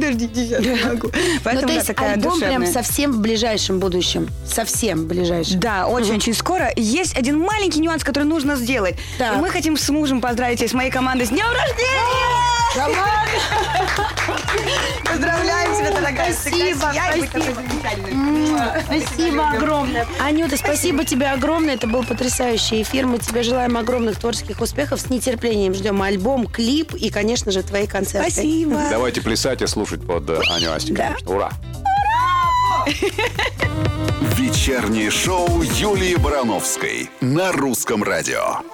Подождите, 0.00 0.46
сейчас 0.46 0.64
не 0.64 0.84
могу. 0.84 1.10
Поэтому 1.44 1.68
то 1.68 1.74
да, 1.74 1.84
такая 1.84 2.14
альбом 2.14 2.38
прям 2.40 2.62
душевная. 2.62 2.72
совсем 2.72 3.12
в 3.12 3.20
ближайшем 3.20 3.80
будущем. 3.80 4.28
Совсем 4.46 5.00
в 5.00 5.06
ближайшем. 5.06 5.60
Да, 5.60 5.86
очень-очень 5.86 6.32
скоро. 6.32 6.70
Есть 6.74 7.16
один 7.18 7.38
маленький 7.38 7.80
нюанс, 7.80 8.02
который 8.02 8.24
нужно 8.24 8.56
сделать. 8.56 8.96
Так. 9.18 9.36
И 9.36 9.40
мы 9.40 9.50
хотим 9.50 9.76
с 9.76 9.88
мужем 9.90 10.22
поздравить 10.22 10.49
тебя 10.56 10.68
с 10.68 10.72
моей 10.72 10.90
командой 10.90 11.24
с 11.26 11.30
днем 11.30 11.46
рождения! 11.46 12.40
Поздравляем 15.04 15.76
тебя, 15.76 15.90
дорогая. 15.92 16.32
Спасибо, 16.32 16.92
Спасибо 18.84 19.48
огромное. 19.50 20.06
Анюта, 20.20 20.56
спасибо 20.56 21.04
тебе 21.04 21.26
огромное. 21.30 21.74
Это 21.74 21.86
был 21.88 22.04
потрясающий 22.04 22.82
эфир. 22.82 23.06
Мы 23.06 23.18
тебе 23.18 23.42
желаем 23.42 23.76
огромных 23.76 24.18
творческих 24.20 24.60
успехов. 24.60 25.00
С 25.00 25.10
нетерпением 25.10 25.74
ждем 25.74 26.00
альбом, 26.00 26.46
клип 26.46 26.94
и, 26.94 27.10
конечно 27.10 27.50
же, 27.50 27.62
твои 27.62 27.86
концерты. 27.86 28.30
Спасибо. 28.30 28.80
Давайте 28.90 29.20
плясать 29.20 29.62
и 29.62 29.66
слушать 29.66 30.06
под 30.06 30.28
э, 30.30 30.40
Аню 30.50 30.72
Асти, 30.72 30.92
Да. 30.92 31.06
конечно. 31.08 31.30
Ура! 31.34 31.50
Вечернее 34.36 35.10
шоу 35.10 35.62
Юлии 35.62 36.14
Барановской 36.16 37.10
на 37.20 37.50
русском 37.52 38.02
радио. 38.04 38.60